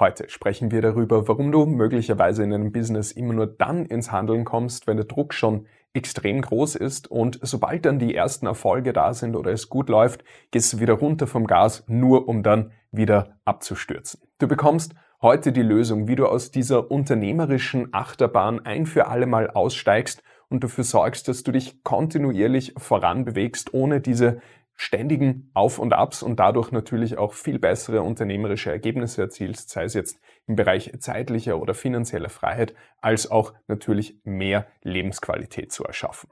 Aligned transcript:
Heute 0.00 0.30
sprechen 0.30 0.70
wir 0.70 0.80
darüber, 0.80 1.28
warum 1.28 1.52
du 1.52 1.66
möglicherweise 1.66 2.42
in 2.42 2.54
einem 2.54 2.72
Business 2.72 3.12
immer 3.12 3.34
nur 3.34 3.46
dann 3.46 3.84
ins 3.84 4.10
Handeln 4.10 4.46
kommst, 4.46 4.86
wenn 4.86 4.96
der 4.96 5.04
Druck 5.04 5.34
schon 5.34 5.66
extrem 5.92 6.40
groß 6.40 6.76
ist 6.76 7.10
und 7.10 7.38
sobald 7.42 7.84
dann 7.84 7.98
die 7.98 8.14
ersten 8.14 8.46
Erfolge 8.46 8.94
da 8.94 9.12
sind 9.12 9.36
oder 9.36 9.52
es 9.52 9.68
gut 9.68 9.90
läuft, 9.90 10.24
gehst 10.52 10.72
du 10.72 10.80
wieder 10.80 10.94
runter 10.94 11.26
vom 11.26 11.46
Gas, 11.46 11.84
nur 11.86 12.28
um 12.28 12.42
dann 12.42 12.72
wieder 12.90 13.36
abzustürzen. 13.44 14.22
Du 14.38 14.48
bekommst 14.48 14.94
heute 15.20 15.52
die 15.52 15.60
Lösung, 15.60 16.08
wie 16.08 16.16
du 16.16 16.24
aus 16.24 16.50
dieser 16.50 16.90
unternehmerischen 16.90 17.92
Achterbahn 17.92 18.64
ein 18.64 18.86
für 18.86 19.06
alle 19.06 19.26
Mal 19.26 19.50
aussteigst 19.50 20.22
und 20.48 20.64
dafür 20.64 20.84
sorgst, 20.84 21.28
dass 21.28 21.42
du 21.42 21.52
dich 21.52 21.84
kontinuierlich 21.84 22.72
voranbewegst, 22.78 23.74
ohne 23.74 24.00
diese 24.00 24.40
ständigen 24.80 25.50
Auf 25.52 25.78
und 25.78 25.92
Abs 25.92 26.22
und 26.22 26.40
dadurch 26.40 26.72
natürlich 26.72 27.18
auch 27.18 27.34
viel 27.34 27.58
bessere 27.58 28.00
unternehmerische 28.00 28.70
Ergebnisse 28.70 29.20
erzielst, 29.20 29.68
sei 29.68 29.84
es 29.84 29.92
jetzt 29.92 30.18
im 30.46 30.56
Bereich 30.56 30.90
zeitlicher 31.00 31.60
oder 31.60 31.74
finanzieller 31.74 32.30
Freiheit, 32.30 32.74
als 33.02 33.30
auch 33.30 33.52
natürlich 33.68 34.18
mehr 34.24 34.66
Lebensqualität 34.82 35.70
zu 35.70 35.84
erschaffen. 35.84 36.30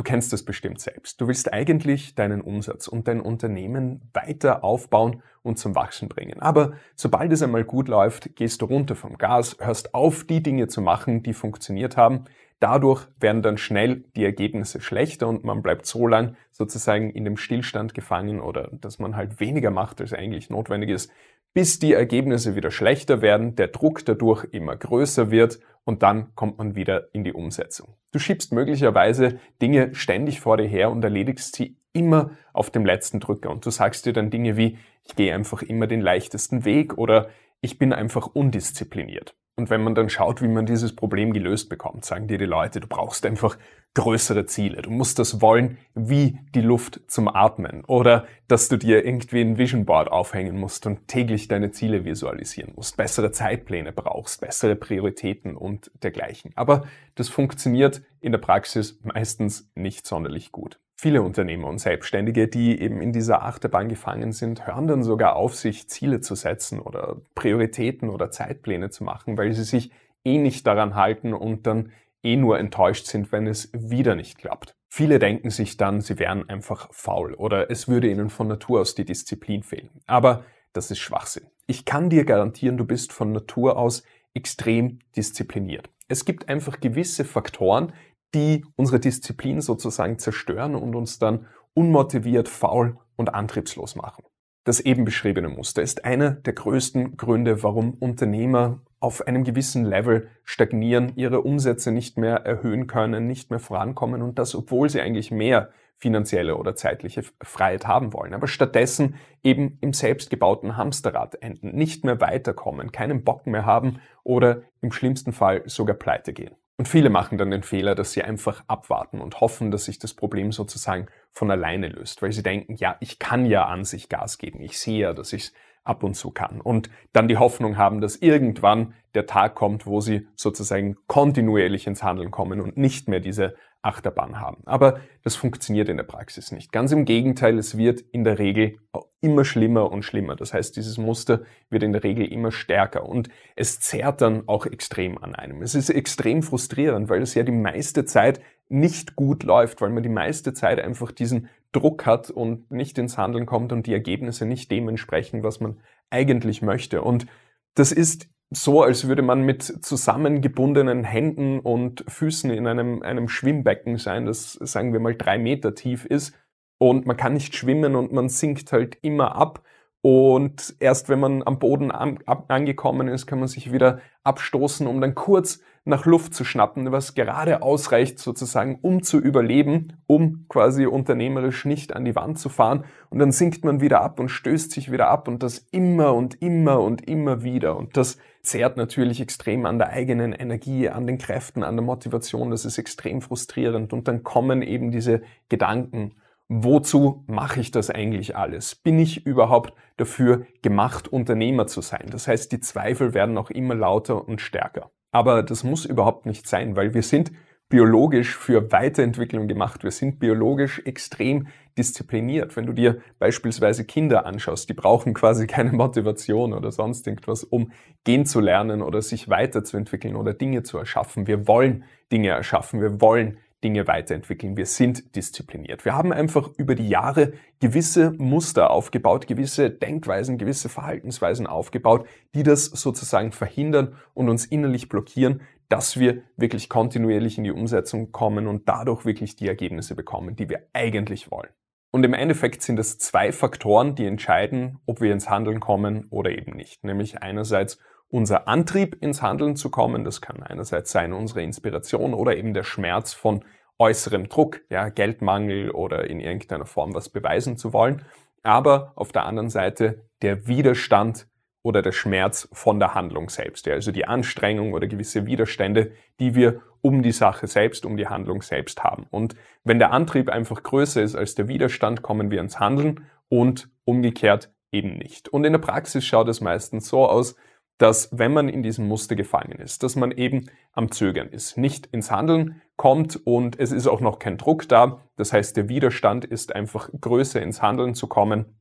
Du 0.00 0.04
kennst 0.04 0.32
das 0.32 0.44
bestimmt 0.44 0.80
selbst. 0.80 1.20
Du 1.20 1.28
willst 1.28 1.52
eigentlich 1.52 2.14
deinen 2.14 2.40
Umsatz 2.40 2.88
und 2.88 3.06
dein 3.06 3.20
Unternehmen 3.20 4.00
weiter 4.14 4.64
aufbauen 4.64 5.22
und 5.42 5.58
zum 5.58 5.74
Wachsen 5.74 6.08
bringen. 6.08 6.40
Aber 6.40 6.72
sobald 6.96 7.30
es 7.32 7.42
einmal 7.42 7.64
gut 7.64 7.86
läuft, 7.86 8.34
gehst 8.34 8.62
du 8.62 8.64
runter 8.64 8.96
vom 8.96 9.18
Gas, 9.18 9.58
hörst 9.60 9.92
auf, 9.92 10.24
die 10.24 10.42
Dinge 10.42 10.68
zu 10.68 10.80
machen, 10.80 11.22
die 11.22 11.34
funktioniert 11.34 11.98
haben, 11.98 12.24
Dadurch 12.60 13.06
werden 13.18 13.40
dann 13.40 13.56
schnell 13.56 14.04
die 14.16 14.24
Ergebnisse 14.24 14.82
schlechter 14.82 15.26
und 15.28 15.44
man 15.44 15.62
bleibt 15.62 15.86
so 15.86 16.06
lang 16.06 16.36
sozusagen 16.52 17.08
in 17.08 17.24
dem 17.24 17.38
Stillstand 17.38 17.94
gefangen 17.94 18.38
oder 18.38 18.68
dass 18.72 18.98
man 18.98 19.16
halt 19.16 19.40
weniger 19.40 19.70
macht, 19.70 20.02
als 20.02 20.12
eigentlich 20.12 20.50
notwendig 20.50 20.90
ist, 20.90 21.10
bis 21.54 21.78
die 21.78 21.94
Ergebnisse 21.94 22.56
wieder 22.56 22.70
schlechter 22.70 23.22
werden, 23.22 23.56
der 23.56 23.68
Druck 23.68 24.04
dadurch 24.04 24.44
immer 24.52 24.76
größer 24.76 25.30
wird 25.30 25.58
und 25.84 26.02
dann 26.02 26.34
kommt 26.34 26.58
man 26.58 26.74
wieder 26.74 27.12
in 27.14 27.24
die 27.24 27.32
Umsetzung. 27.32 27.94
Du 28.12 28.18
schiebst 28.18 28.52
möglicherweise 28.52 29.38
Dinge 29.62 29.94
ständig 29.94 30.40
vor 30.40 30.56
dir 30.56 30.66
her 30.66 30.90
und 30.90 31.02
erledigst 31.02 31.56
sie 31.56 31.76
immer 31.92 32.30
auf 32.52 32.70
dem 32.70 32.84
letzten 32.84 33.20
Drücker 33.20 33.50
und 33.50 33.64
du 33.64 33.70
sagst 33.70 34.06
dir 34.06 34.12
dann 34.12 34.30
Dinge 34.30 34.56
wie, 34.56 34.78
ich 35.04 35.16
gehe 35.16 35.34
einfach 35.34 35.62
immer 35.62 35.86
den 35.86 36.00
leichtesten 36.00 36.64
Weg 36.64 36.98
oder 36.98 37.30
ich 37.60 37.78
bin 37.78 37.92
einfach 37.92 38.26
undiszipliniert. 38.26 39.34
Und 39.60 39.68
wenn 39.68 39.82
man 39.82 39.94
dann 39.94 40.08
schaut, 40.08 40.40
wie 40.40 40.48
man 40.48 40.64
dieses 40.64 40.96
Problem 40.96 41.34
gelöst 41.34 41.68
bekommt, 41.68 42.06
sagen 42.06 42.26
dir 42.28 42.38
die 42.38 42.46
Leute, 42.46 42.80
du 42.80 42.86
brauchst 42.86 43.26
einfach 43.26 43.58
größere 43.92 44.46
Ziele. 44.46 44.80
Du 44.80 44.88
musst 44.88 45.18
das 45.18 45.42
wollen 45.42 45.76
wie 45.94 46.38
die 46.54 46.62
Luft 46.62 47.02
zum 47.08 47.28
Atmen. 47.28 47.84
Oder 47.84 48.26
dass 48.48 48.70
du 48.70 48.78
dir 48.78 49.04
irgendwie 49.04 49.42
ein 49.42 49.58
Vision 49.58 49.84
Board 49.84 50.10
aufhängen 50.10 50.58
musst 50.58 50.86
und 50.86 51.08
täglich 51.08 51.46
deine 51.46 51.72
Ziele 51.72 52.06
visualisieren 52.06 52.72
musst, 52.74 52.96
bessere 52.96 53.32
Zeitpläne 53.32 53.92
brauchst, 53.92 54.40
bessere 54.40 54.76
Prioritäten 54.76 55.56
und 55.56 55.90
dergleichen. 56.02 56.52
Aber 56.54 56.86
das 57.16 57.28
funktioniert 57.28 58.00
in 58.18 58.32
der 58.32 58.38
Praxis 58.38 58.98
meistens 59.02 59.70
nicht 59.74 60.06
sonderlich 60.06 60.52
gut. 60.52 60.80
Viele 61.02 61.22
Unternehmer 61.22 61.68
und 61.68 61.78
Selbstständige, 61.78 62.46
die 62.46 62.78
eben 62.78 63.00
in 63.00 63.10
dieser 63.10 63.42
Achterbahn 63.42 63.88
gefangen 63.88 64.32
sind, 64.32 64.66
hören 64.66 64.86
dann 64.86 65.02
sogar 65.02 65.34
auf, 65.34 65.56
sich 65.56 65.88
Ziele 65.88 66.20
zu 66.20 66.34
setzen 66.34 66.78
oder 66.78 67.22
Prioritäten 67.34 68.10
oder 68.10 68.30
Zeitpläne 68.30 68.90
zu 68.90 69.04
machen, 69.04 69.38
weil 69.38 69.54
sie 69.54 69.64
sich 69.64 69.92
eh 70.26 70.36
nicht 70.36 70.66
daran 70.66 70.96
halten 70.96 71.32
und 71.32 71.66
dann 71.66 71.90
eh 72.22 72.36
nur 72.36 72.58
enttäuscht 72.58 73.06
sind, 73.06 73.32
wenn 73.32 73.46
es 73.46 73.70
wieder 73.72 74.14
nicht 74.14 74.36
klappt. 74.36 74.76
Viele 74.90 75.18
denken 75.18 75.48
sich 75.48 75.78
dann, 75.78 76.02
sie 76.02 76.18
wären 76.18 76.46
einfach 76.50 76.92
faul 76.92 77.32
oder 77.32 77.70
es 77.70 77.88
würde 77.88 78.10
ihnen 78.10 78.28
von 78.28 78.48
Natur 78.48 78.82
aus 78.82 78.94
die 78.94 79.06
Disziplin 79.06 79.62
fehlen. 79.62 79.88
Aber 80.06 80.44
das 80.74 80.90
ist 80.90 80.98
Schwachsinn. 80.98 81.46
Ich 81.66 81.86
kann 81.86 82.10
dir 82.10 82.26
garantieren, 82.26 82.76
du 82.76 82.84
bist 82.84 83.14
von 83.14 83.32
Natur 83.32 83.78
aus 83.78 84.02
extrem 84.34 84.98
diszipliniert. 85.16 85.88
Es 86.08 86.24
gibt 86.24 86.48
einfach 86.48 86.80
gewisse 86.80 87.24
Faktoren, 87.24 87.92
die 88.34 88.64
unsere 88.76 89.00
Disziplin 89.00 89.60
sozusagen 89.60 90.18
zerstören 90.18 90.74
und 90.74 90.94
uns 90.94 91.18
dann 91.18 91.46
unmotiviert, 91.74 92.48
faul 92.48 92.98
und 93.16 93.34
antriebslos 93.34 93.96
machen. 93.96 94.24
Das 94.64 94.80
eben 94.80 95.04
beschriebene 95.04 95.48
Muster 95.48 95.82
ist 95.82 96.04
einer 96.04 96.32
der 96.32 96.52
größten 96.52 97.16
Gründe, 97.16 97.62
warum 97.62 97.94
Unternehmer 97.94 98.80
auf 99.00 99.26
einem 99.26 99.44
gewissen 99.44 99.84
Level 99.84 100.28
stagnieren, 100.44 101.12
ihre 101.16 101.40
Umsätze 101.40 101.90
nicht 101.90 102.18
mehr 102.18 102.44
erhöhen 102.44 102.86
können, 102.86 103.26
nicht 103.26 103.50
mehr 103.50 103.58
vorankommen 103.58 104.20
und 104.20 104.38
das, 104.38 104.54
obwohl 104.54 104.90
sie 104.90 105.00
eigentlich 105.00 105.30
mehr 105.30 105.70
finanzielle 105.96 106.56
oder 106.56 106.76
zeitliche 106.76 107.22
Freiheit 107.42 107.86
haben 107.86 108.12
wollen, 108.12 108.34
aber 108.34 108.48
stattdessen 108.48 109.16
eben 109.42 109.78
im 109.80 109.92
selbstgebauten 109.92 110.76
Hamsterrad 110.76 111.42
enden, 111.42 111.74
nicht 111.74 112.04
mehr 112.04 112.20
weiterkommen, 112.20 112.92
keinen 112.92 113.22
Bock 113.22 113.46
mehr 113.46 113.66
haben 113.66 114.00
oder 114.24 114.62
im 114.80 114.92
schlimmsten 114.92 115.32
Fall 115.32 115.62
sogar 115.66 115.96
pleite 115.96 116.32
gehen. 116.32 116.54
Und 116.80 116.88
viele 116.88 117.10
machen 117.10 117.36
dann 117.36 117.50
den 117.50 117.62
Fehler, 117.62 117.94
dass 117.94 118.12
sie 118.12 118.22
einfach 118.22 118.64
abwarten 118.66 119.20
und 119.20 119.42
hoffen, 119.42 119.70
dass 119.70 119.84
sich 119.84 119.98
das 119.98 120.14
Problem 120.14 120.50
sozusagen 120.50 121.08
von 121.30 121.50
alleine 121.50 121.88
löst, 121.88 122.22
weil 122.22 122.32
sie 122.32 122.42
denken, 122.42 122.74
ja, 122.76 122.96
ich 123.00 123.18
kann 123.18 123.44
ja 123.44 123.66
an 123.66 123.84
sich 123.84 124.08
Gas 124.08 124.38
geben, 124.38 124.62
ich 124.62 124.80
sehe 124.80 125.00
ja, 125.00 125.12
dass 125.12 125.34
ich 125.34 125.42
es 125.42 125.52
ab 125.84 126.02
und 126.02 126.14
zu 126.14 126.30
kann. 126.30 126.60
Und 126.60 126.90
dann 127.12 127.28
die 127.28 127.38
Hoffnung 127.38 127.76
haben, 127.76 128.00
dass 128.00 128.16
irgendwann 128.16 128.94
der 129.14 129.26
Tag 129.26 129.54
kommt, 129.54 129.86
wo 129.86 130.00
sie 130.00 130.28
sozusagen 130.36 130.96
kontinuierlich 131.06 131.86
ins 131.86 132.02
Handeln 132.02 132.30
kommen 132.30 132.60
und 132.60 132.76
nicht 132.76 133.08
mehr 133.08 133.20
diese 133.20 133.54
Achterbahn 133.82 134.38
haben. 134.38 134.62
Aber 134.66 135.00
das 135.22 135.36
funktioniert 135.36 135.88
in 135.88 135.96
der 135.96 136.04
Praxis 136.04 136.52
nicht. 136.52 136.70
Ganz 136.70 136.92
im 136.92 137.04
Gegenteil, 137.04 137.58
es 137.58 137.78
wird 137.78 138.00
in 138.00 138.24
der 138.24 138.38
Regel 138.38 138.76
immer 139.20 139.44
schlimmer 139.44 139.90
und 139.90 140.02
schlimmer. 140.02 140.36
Das 140.36 140.52
heißt, 140.52 140.76
dieses 140.76 140.98
Muster 140.98 141.42
wird 141.70 141.82
in 141.82 141.92
der 141.92 142.04
Regel 142.04 142.30
immer 142.30 142.52
stärker 142.52 143.08
und 143.08 143.28
es 143.56 143.80
zerrt 143.80 144.20
dann 144.20 144.48
auch 144.48 144.66
extrem 144.66 145.18
an 145.18 145.34
einem. 145.34 145.62
Es 145.62 145.74
ist 145.74 145.90
extrem 145.90 146.42
frustrierend, 146.42 147.08
weil 147.08 147.22
es 147.22 147.34
ja 147.34 147.42
die 147.42 147.52
meiste 147.52 148.04
Zeit 148.04 148.40
nicht 148.70 149.16
gut 149.16 149.42
läuft, 149.42 149.80
weil 149.80 149.90
man 149.90 150.02
die 150.02 150.08
meiste 150.08 150.54
Zeit 150.54 150.80
einfach 150.80 151.12
diesen 151.12 151.48
Druck 151.72 152.06
hat 152.06 152.30
und 152.30 152.70
nicht 152.70 152.98
ins 152.98 153.18
Handeln 153.18 153.46
kommt 153.46 153.72
und 153.72 153.86
die 153.86 153.92
Ergebnisse 153.92 154.46
nicht 154.46 154.70
dementsprechend, 154.70 155.42
was 155.42 155.60
man 155.60 155.80
eigentlich 156.08 156.62
möchte. 156.62 157.02
Und 157.02 157.26
das 157.74 157.92
ist 157.92 158.28
so, 158.50 158.82
als 158.82 159.06
würde 159.06 159.22
man 159.22 159.42
mit 159.42 159.62
zusammengebundenen 159.62 161.04
Händen 161.04 161.60
und 161.60 162.04
Füßen 162.08 162.50
in 162.50 162.66
einem, 162.66 163.02
einem 163.02 163.28
Schwimmbecken 163.28 163.96
sein, 163.96 164.26
das 164.26 164.54
sagen 164.54 164.92
wir 164.92 165.00
mal 165.00 165.14
drei 165.14 165.38
Meter 165.38 165.74
tief 165.74 166.04
ist. 166.04 166.34
Und 166.78 167.06
man 167.06 167.16
kann 167.16 167.34
nicht 167.34 167.54
schwimmen 167.54 167.94
und 167.94 168.12
man 168.12 168.28
sinkt 168.28 168.72
halt 168.72 168.98
immer 169.02 169.36
ab. 169.36 169.62
Und 170.02 170.74
erst 170.80 171.08
wenn 171.08 171.20
man 171.20 171.42
am 171.46 171.58
Boden 171.58 171.90
an, 171.90 172.18
ab, 172.26 172.46
angekommen 172.48 173.06
ist, 173.06 173.26
kann 173.26 173.38
man 173.38 173.48
sich 173.48 173.70
wieder 173.72 174.00
abstoßen, 174.24 174.86
um 174.86 175.00
dann 175.00 175.14
kurz 175.14 175.60
nach 175.84 176.04
Luft 176.04 176.34
zu 176.34 176.44
schnappen, 176.44 176.92
was 176.92 177.14
gerade 177.14 177.62
ausreicht 177.62 178.18
sozusagen, 178.18 178.78
um 178.82 179.02
zu 179.02 179.18
überleben, 179.18 180.02
um 180.06 180.44
quasi 180.48 180.86
unternehmerisch 180.86 181.64
nicht 181.64 181.94
an 181.94 182.04
die 182.04 182.14
Wand 182.14 182.38
zu 182.38 182.48
fahren. 182.48 182.84
Und 183.08 183.18
dann 183.18 183.32
sinkt 183.32 183.64
man 183.64 183.80
wieder 183.80 184.02
ab 184.02 184.20
und 184.20 184.28
stößt 184.28 184.70
sich 184.70 184.92
wieder 184.92 185.08
ab 185.08 185.26
und 185.26 185.42
das 185.42 185.58
immer 185.70 186.14
und 186.14 186.40
immer 186.42 186.80
und 186.80 187.08
immer 187.08 187.42
wieder. 187.42 187.76
Und 187.76 187.96
das 187.96 188.18
zehrt 188.42 188.76
natürlich 188.76 189.20
extrem 189.20 189.64
an 189.64 189.78
der 189.78 189.90
eigenen 189.90 190.32
Energie, 190.32 190.88
an 190.88 191.06
den 191.06 191.18
Kräften, 191.18 191.62
an 191.62 191.76
der 191.76 191.84
Motivation. 191.84 192.50
Das 192.50 192.64
ist 192.64 192.78
extrem 192.78 193.22
frustrierend. 193.22 193.92
Und 193.92 194.06
dann 194.06 194.22
kommen 194.22 194.62
eben 194.62 194.90
diese 194.90 195.22
Gedanken. 195.48 196.14
Wozu 196.48 197.24
mache 197.26 197.60
ich 197.60 197.70
das 197.70 197.90
eigentlich 197.90 198.36
alles? 198.36 198.74
Bin 198.74 198.98
ich 198.98 199.24
überhaupt 199.24 199.72
dafür 199.96 200.46
gemacht, 200.62 201.08
Unternehmer 201.08 201.66
zu 201.66 201.80
sein? 201.80 202.08
Das 202.10 202.26
heißt, 202.26 202.50
die 202.52 202.60
Zweifel 202.60 203.14
werden 203.14 203.38
auch 203.38 203.50
immer 203.50 203.74
lauter 203.74 204.26
und 204.26 204.40
stärker. 204.40 204.90
Aber 205.12 205.42
das 205.42 205.64
muss 205.64 205.84
überhaupt 205.84 206.26
nicht 206.26 206.46
sein, 206.46 206.76
weil 206.76 206.94
wir 206.94 207.02
sind 207.02 207.32
biologisch 207.70 208.36
für 208.36 208.72
Weiterentwicklung 208.72 209.46
gemacht. 209.46 209.84
Wir 209.84 209.92
sind 209.92 210.18
biologisch 210.18 210.82
extrem 210.84 211.46
diszipliniert. 211.78 212.56
Wenn 212.56 212.66
du 212.66 212.72
dir 212.72 213.00
beispielsweise 213.18 213.84
Kinder 213.84 214.26
anschaust, 214.26 214.68
die 214.68 214.74
brauchen 214.74 215.14
quasi 215.14 215.46
keine 215.48 215.72
Motivation 215.72 216.52
oder 216.52 216.72
sonst 216.72 217.06
irgendwas, 217.06 217.44
um 217.44 217.72
gehen 218.04 218.26
zu 218.26 218.40
lernen 218.40 218.82
oder 218.82 219.00
sich 219.00 219.28
weiterzuentwickeln 219.28 220.16
oder 220.16 220.34
Dinge 220.34 220.64
zu 220.64 220.78
erschaffen. 220.78 221.26
Wir 221.26 221.46
wollen 221.46 221.84
Dinge 222.12 222.28
erschaffen. 222.28 222.80
Wir 222.80 223.00
wollen 223.00 223.38
Dinge 223.62 223.86
weiterentwickeln. 223.86 224.56
Wir 224.56 224.66
sind 224.66 225.14
diszipliniert. 225.16 225.84
Wir 225.84 225.94
haben 225.94 226.12
einfach 226.12 226.50
über 226.56 226.74
die 226.74 226.88
Jahre 226.88 227.32
gewisse 227.60 228.12
Muster 228.12 228.70
aufgebaut, 228.70 229.26
gewisse 229.26 229.70
Denkweisen, 229.70 230.38
gewisse 230.38 230.68
Verhaltensweisen 230.68 231.46
aufgebaut, 231.46 232.06
die 232.34 232.42
das 232.42 232.64
sozusagen 232.66 233.32
verhindern 233.32 233.94
und 234.14 234.28
uns 234.28 234.46
innerlich 234.46 234.88
blockieren, 234.88 235.42
dass 235.68 235.98
wir 235.98 236.22
wirklich 236.36 236.68
kontinuierlich 236.68 237.38
in 237.38 237.44
die 237.44 237.52
Umsetzung 237.52 238.12
kommen 238.12 238.46
und 238.46 238.68
dadurch 238.68 239.04
wirklich 239.04 239.36
die 239.36 239.48
Ergebnisse 239.48 239.94
bekommen, 239.94 240.36
die 240.36 240.48
wir 240.48 240.66
eigentlich 240.72 241.30
wollen. 241.30 241.50
Und 241.92 242.04
im 242.04 242.14
Endeffekt 242.14 242.62
sind 242.62 242.78
es 242.78 242.98
zwei 242.98 243.32
Faktoren, 243.32 243.94
die 243.94 244.06
entscheiden, 244.06 244.78
ob 244.86 245.00
wir 245.00 245.12
ins 245.12 245.28
Handeln 245.28 245.60
kommen 245.60 246.06
oder 246.10 246.30
eben 246.30 246.56
nicht. 246.56 246.84
Nämlich 246.84 247.22
einerseits 247.22 247.78
unser 248.10 248.48
Antrieb 248.48 248.96
ins 249.00 249.22
Handeln 249.22 249.56
zu 249.56 249.70
kommen. 249.70 250.04
Das 250.04 250.20
kann 250.20 250.42
einerseits 250.42 250.90
sein 250.90 251.12
unsere 251.12 251.42
Inspiration 251.42 252.14
oder 252.14 252.36
eben 252.36 252.54
der 252.54 252.64
Schmerz 252.64 253.12
von 253.12 253.44
äußerem 253.78 254.28
Druck, 254.28 254.60
ja, 254.68 254.88
Geldmangel 254.88 255.70
oder 255.70 256.08
in 256.08 256.20
irgendeiner 256.20 256.66
Form 256.66 256.94
was 256.94 257.08
beweisen 257.08 257.56
zu 257.56 257.72
wollen. 257.72 258.04
Aber 258.42 258.92
auf 258.96 259.12
der 259.12 259.24
anderen 259.24 259.48
Seite 259.48 260.04
der 260.22 260.46
Widerstand 260.46 261.26
oder 261.62 261.82
der 261.82 261.92
Schmerz 261.92 262.48
von 262.52 262.78
der 262.78 262.94
Handlung 262.94 263.28
selbst. 263.28 263.66
Ja, 263.66 263.74
also 263.74 263.92
die 263.92 264.06
Anstrengung 264.06 264.72
oder 264.72 264.86
gewisse 264.86 265.26
Widerstände, 265.26 265.92
die 266.18 266.34
wir 266.34 266.62
um 266.82 267.02
die 267.02 267.12
Sache 267.12 267.46
selbst, 267.46 267.84
um 267.84 267.96
die 267.96 268.08
Handlung 268.08 268.42
selbst 268.42 268.82
haben. 268.82 269.06
Und 269.10 269.34
wenn 269.64 269.78
der 269.78 269.92
Antrieb 269.92 270.30
einfach 270.30 270.62
größer 270.62 271.02
ist 271.02 271.14
als 271.14 271.34
der 271.34 271.48
Widerstand, 271.48 272.02
kommen 272.02 272.30
wir 272.30 272.40
ins 272.40 272.58
Handeln 272.58 273.06
und 273.28 273.68
umgekehrt 273.84 274.50
eben 274.72 274.96
nicht. 274.96 275.28
Und 275.28 275.44
in 275.44 275.52
der 275.52 275.60
Praxis 275.60 276.04
schaut 276.04 276.28
es 276.28 276.40
meistens 276.40 276.88
so 276.88 277.06
aus, 277.06 277.36
dass 277.80 278.10
wenn 278.12 278.34
man 278.34 278.50
in 278.50 278.62
diesem 278.62 278.86
Muster 278.86 279.16
gefangen 279.16 279.58
ist, 279.58 279.82
dass 279.82 279.96
man 279.96 280.10
eben 280.10 280.50
am 280.72 280.90
Zögern 280.90 281.30
ist, 281.30 281.56
nicht 281.56 281.86
ins 281.86 282.10
Handeln 282.10 282.60
kommt 282.76 283.16
und 283.26 283.58
es 283.58 283.72
ist 283.72 283.86
auch 283.86 284.02
noch 284.02 284.18
kein 284.18 284.36
Druck 284.36 284.68
da. 284.68 285.00
Das 285.16 285.32
heißt, 285.32 285.56
der 285.56 285.70
Widerstand 285.70 286.26
ist 286.26 286.54
einfach 286.54 286.90
größer 287.00 287.40
ins 287.40 287.62
Handeln 287.62 287.94
zu 287.94 288.06
kommen, 288.06 288.60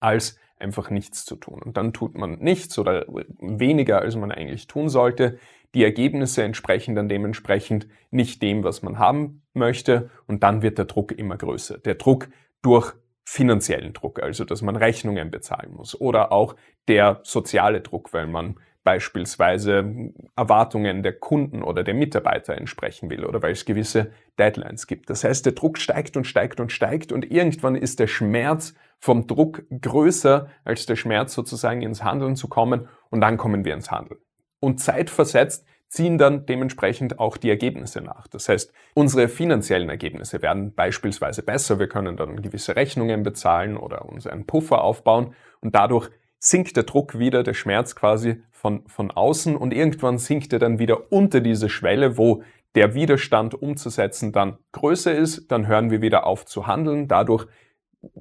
als 0.00 0.36
einfach 0.56 0.90
nichts 0.90 1.24
zu 1.24 1.36
tun. 1.36 1.62
Und 1.62 1.76
dann 1.76 1.92
tut 1.92 2.18
man 2.18 2.40
nichts 2.40 2.76
oder 2.76 3.06
weniger, 3.38 4.00
als 4.00 4.16
man 4.16 4.32
eigentlich 4.32 4.66
tun 4.66 4.88
sollte. 4.88 5.38
Die 5.72 5.84
Ergebnisse 5.84 6.42
entsprechen 6.42 6.96
dann 6.96 7.08
dementsprechend 7.08 7.86
nicht 8.10 8.42
dem, 8.42 8.64
was 8.64 8.82
man 8.82 8.98
haben 8.98 9.42
möchte. 9.54 10.10
Und 10.26 10.42
dann 10.42 10.60
wird 10.60 10.76
der 10.76 10.86
Druck 10.86 11.12
immer 11.12 11.36
größer. 11.36 11.78
Der 11.78 11.94
Druck 11.94 12.28
durch 12.62 12.94
finanziellen 13.24 13.92
Druck, 13.92 14.22
also 14.22 14.44
dass 14.44 14.62
man 14.62 14.76
Rechnungen 14.76 15.30
bezahlen 15.30 15.72
muss 15.72 16.00
oder 16.00 16.32
auch 16.32 16.56
der 16.88 17.20
soziale 17.22 17.80
Druck, 17.80 18.12
weil 18.12 18.26
man 18.26 18.56
beispielsweise 18.82 20.12
Erwartungen 20.36 21.02
der 21.02 21.12
Kunden 21.12 21.62
oder 21.62 21.84
der 21.84 21.94
Mitarbeiter 21.94 22.56
entsprechen 22.56 23.10
will 23.10 23.24
oder 23.24 23.42
weil 23.42 23.52
es 23.52 23.64
gewisse 23.64 24.10
Deadlines 24.38 24.86
gibt. 24.86 25.10
Das 25.10 25.22
heißt, 25.22 25.44
der 25.44 25.52
Druck 25.52 25.78
steigt 25.78 26.16
und 26.16 26.24
steigt 26.24 26.60
und 26.60 26.72
steigt 26.72 27.12
und 27.12 27.30
irgendwann 27.30 27.76
ist 27.76 28.00
der 28.00 28.06
Schmerz 28.06 28.74
vom 28.98 29.26
Druck 29.26 29.62
größer 29.70 30.48
als 30.64 30.86
der 30.86 30.96
Schmerz 30.96 31.34
sozusagen 31.34 31.82
ins 31.82 32.02
Handeln 32.02 32.36
zu 32.36 32.48
kommen 32.48 32.88
und 33.10 33.20
dann 33.20 33.36
kommen 33.36 33.64
wir 33.64 33.74
ins 33.74 33.90
Handeln. 33.90 34.20
Und 34.60 34.80
zeitversetzt 34.80 35.66
ziehen 35.90 36.18
dann 36.18 36.46
dementsprechend 36.46 37.18
auch 37.18 37.36
die 37.36 37.50
Ergebnisse 37.50 38.00
nach. 38.00 38.28
Das 38.28 38.48
heißt, 38.48 38.72
unsere 38.94 39.28
finanziellen 39.28 39.90
Ergebnisse 39.90 40.40
werden 40.40 40.72
beispielsweise 40.72 41.42
besser. 41.42 41.80
Wir 41.80 41.88
können 41.88 42.16
dann 42.16 42.40
gewisse 42.40 42.76
Rechnungen 42.76 43.24
bezahlen 43.24 43.76
oder 43.76 44.06
uns 44.06 44.26
einen 44.26 44.46
Puffer 44.46 44.82
aufbauen 44.82 45.34
und 45.60 45.74
dadurch 45.74 46.08
sinkt 46.38 46.76
der 46.76 46.84
Druck 46.84 47.18
wieder, 47.18 47.42
der 47.42 47.54
Schmerz 47.54 47.96
quasi 47.96 48.42
von, 48.52 48.86
von 48.86 49.10
außen 49.10 49.56
und 49.56 49.74
irgendwann 49.74 50.18
sinkt 50.18 50.52
er 50.52 50.60
dann 50.60 50.78
wieder 50.78 51.12
unter 51.12 51.40
diese 51.40 51.68
Schwelle, 51.68 52.16
wo 52.16 52.44
der 52.76 52.94
Widerstand 52.94 53.60
umzusetzen 53.60 54.30
dann 54.30 54.58
größer 54.70 55.14
ist, 55.14 55.50
dann 55.50 55.66
hören 55.66 55.90
wir 55.90 56.00
wieder 56.00 56.24
auf 56.24 56.46
zu 56.46 56.68
handeln, 56.68 57.08
dadurch 57.08 57.46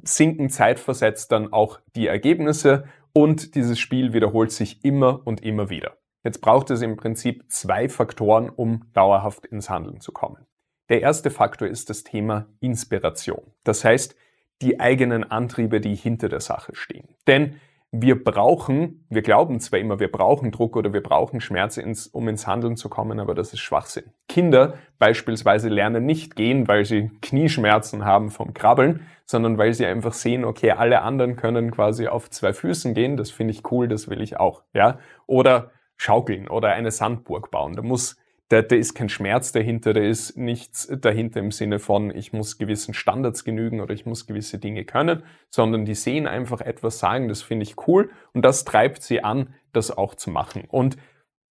sinken 0.04 0.50
zeitversetzt 0.50 1.32
dann 1.32 1.54
auch 1.54 1.80
die 1.96 2.08
Ergebnisse 2.08 2.86
und 3.14 3.54
dieses 3.54 3.80
Spiel 3.80 4.12
wiederholt 4.12 4.52
sich 4.52 4.84
immer 4.84 5.22
und 5.26 5.42
immer 5.44 5.70
wieder. 5.70 5.98
Jetzt 6.30 6.42
braucht 6.42 6.70
es 6.70 6.84
im 6.84 6.96
Prinzip 6.96 7.46
zwei 7.48 7.90
Faktoren, 7.90 8.52
um 8.52 8.84
dauerhaft 8.94 9.48
ins 9.48 9.68
Handeln 9.68 10.00
zu 10.00 10.12
kommen. 10.12 10.46
Der 10.88 11.02
erste 11.02 11.32
Faktor 11.32 11.68
ist 11.68 11.90
das 11.90 12.04
Thema 12.04 12.46
Inspiration. 12.60 13.42
Das 13.64 13.84
heißt, 13.84 14.16
die 14.62 14.80
eigenen 14.80 15.24
Antriebe, 15.24 15.82
die 15.82 15.96
hinter 15.96 16.30
der 16.30 16.42
Sache 16.42 16.76
stehen. 16.76 17.16
Denn 17.26 17.56
wir 17.92 18.24
brauchen, 18.24 19.08
wir 19.10 19.24
glauben 19.24 19.60
zwar 19.60 19.80
immer, 19.80 20.00
wir 20.00 20.12
brauchen 20.12 20.52
Druck 20.52 20.76
oder 20.78 20.94
wir 20.94 21.02
brauchen 21.02 21.42
Schmerz, 21.42 21.78
ins, 21.78 22.06
um 22.06 22.28
ins 22.28 22.46
Handeln 22.46 22.78
zu 22.78 22.90
kommen, 22.90 23.20
aber 23.20 23.34
das 23.34 23.52
ist 23.52 23.62
Schwachsinn. 23.62 24.12
Kinder 24.28 24.76
beispielsweise 25.00 25.68
lernen 25.68 26.06
nicht 26.06 26.36
gehen, 26.36 26.68
weil 26.68 26.86
sie 26.86 27.10
Knieschmerzen 27.24 28.06
haben 28.06 28.30
vom 28.30 28.54
Krabbeln, 28.54 29.02
sondern 29.26 29.58
weil 29.58 29.74
sie 29.74 29.88
einfach 29.88 30.14
sehen, 30.14 30.46
okay, 30.46 30.74
alle 30.74 31.02
anderen 31.02 31.38
können 31.38 31.72
quasi 31.72 32.08
auf 32.08 32.30
zwei 32.30 32.54
Füßen 32.54 32.94
gehen, 32.94 33.18
das 33.18 33.32
finde 33.32 33.54
ich 33.54 33.72
cool, 33.72 33.88
das 33.88 34.08
will 34.08 34.22
ich 34.22 34.40
auch, 34.40 34.62
ja. 34.74 35.00
Oder 35.26 35.72
schaukeln 36.00 36.48
oder 36.48 36.70
eine 36.70 36.92
Sandburg 36.92 37.52
bauen. 37.52 37.76
Da 37.76 37.82
muss, 37.82 38.18
da, 38.48 38.62
da 38.62 38.76
ist 38.76 38.96
kein 38.96 39.10
Schmerz 39.10 39.52
dahinter, 39.52 39.94
da 39.94 40.02
ist 40.02 40.38
nichts 40.38 40.92
dahinter 41.00 41.42
im 41.42 41.52
Sinne 41.52 41.78
von, 41.78 42.10
ich 42.16 42.34
muss 42.34 42.58
gewissen 42.58 42.94
Standards 42.94 43.44
genügen 43.44 43.82
oder 43.82 43.94
ich 43.94 44.06
muss 44.06 44.26
gewisse 44.26 44.58
Dinge 44.58 44.86
können, 44.86 45.24
sondern 45.50 45.86
die 45.86 45.96
sehen 45.96 46.26
einfach 46.26 46.62
etwas 46.62 47.00
sagen, 47.00 47.28
das 47.28 47.42
finde 47.42 47.64
ich 47.64 47.88
cool 47.88 48.10
und 48.34 48.44
das 48.44 48.66
treibt 48.66 49.04
sie 49.04 49.24
an, 49.24 49.54
das 49.74 49.96
auch 49.96 50.16
zu 50.16 50.32
machen. 50.32 50.64
Und 50.68 50.98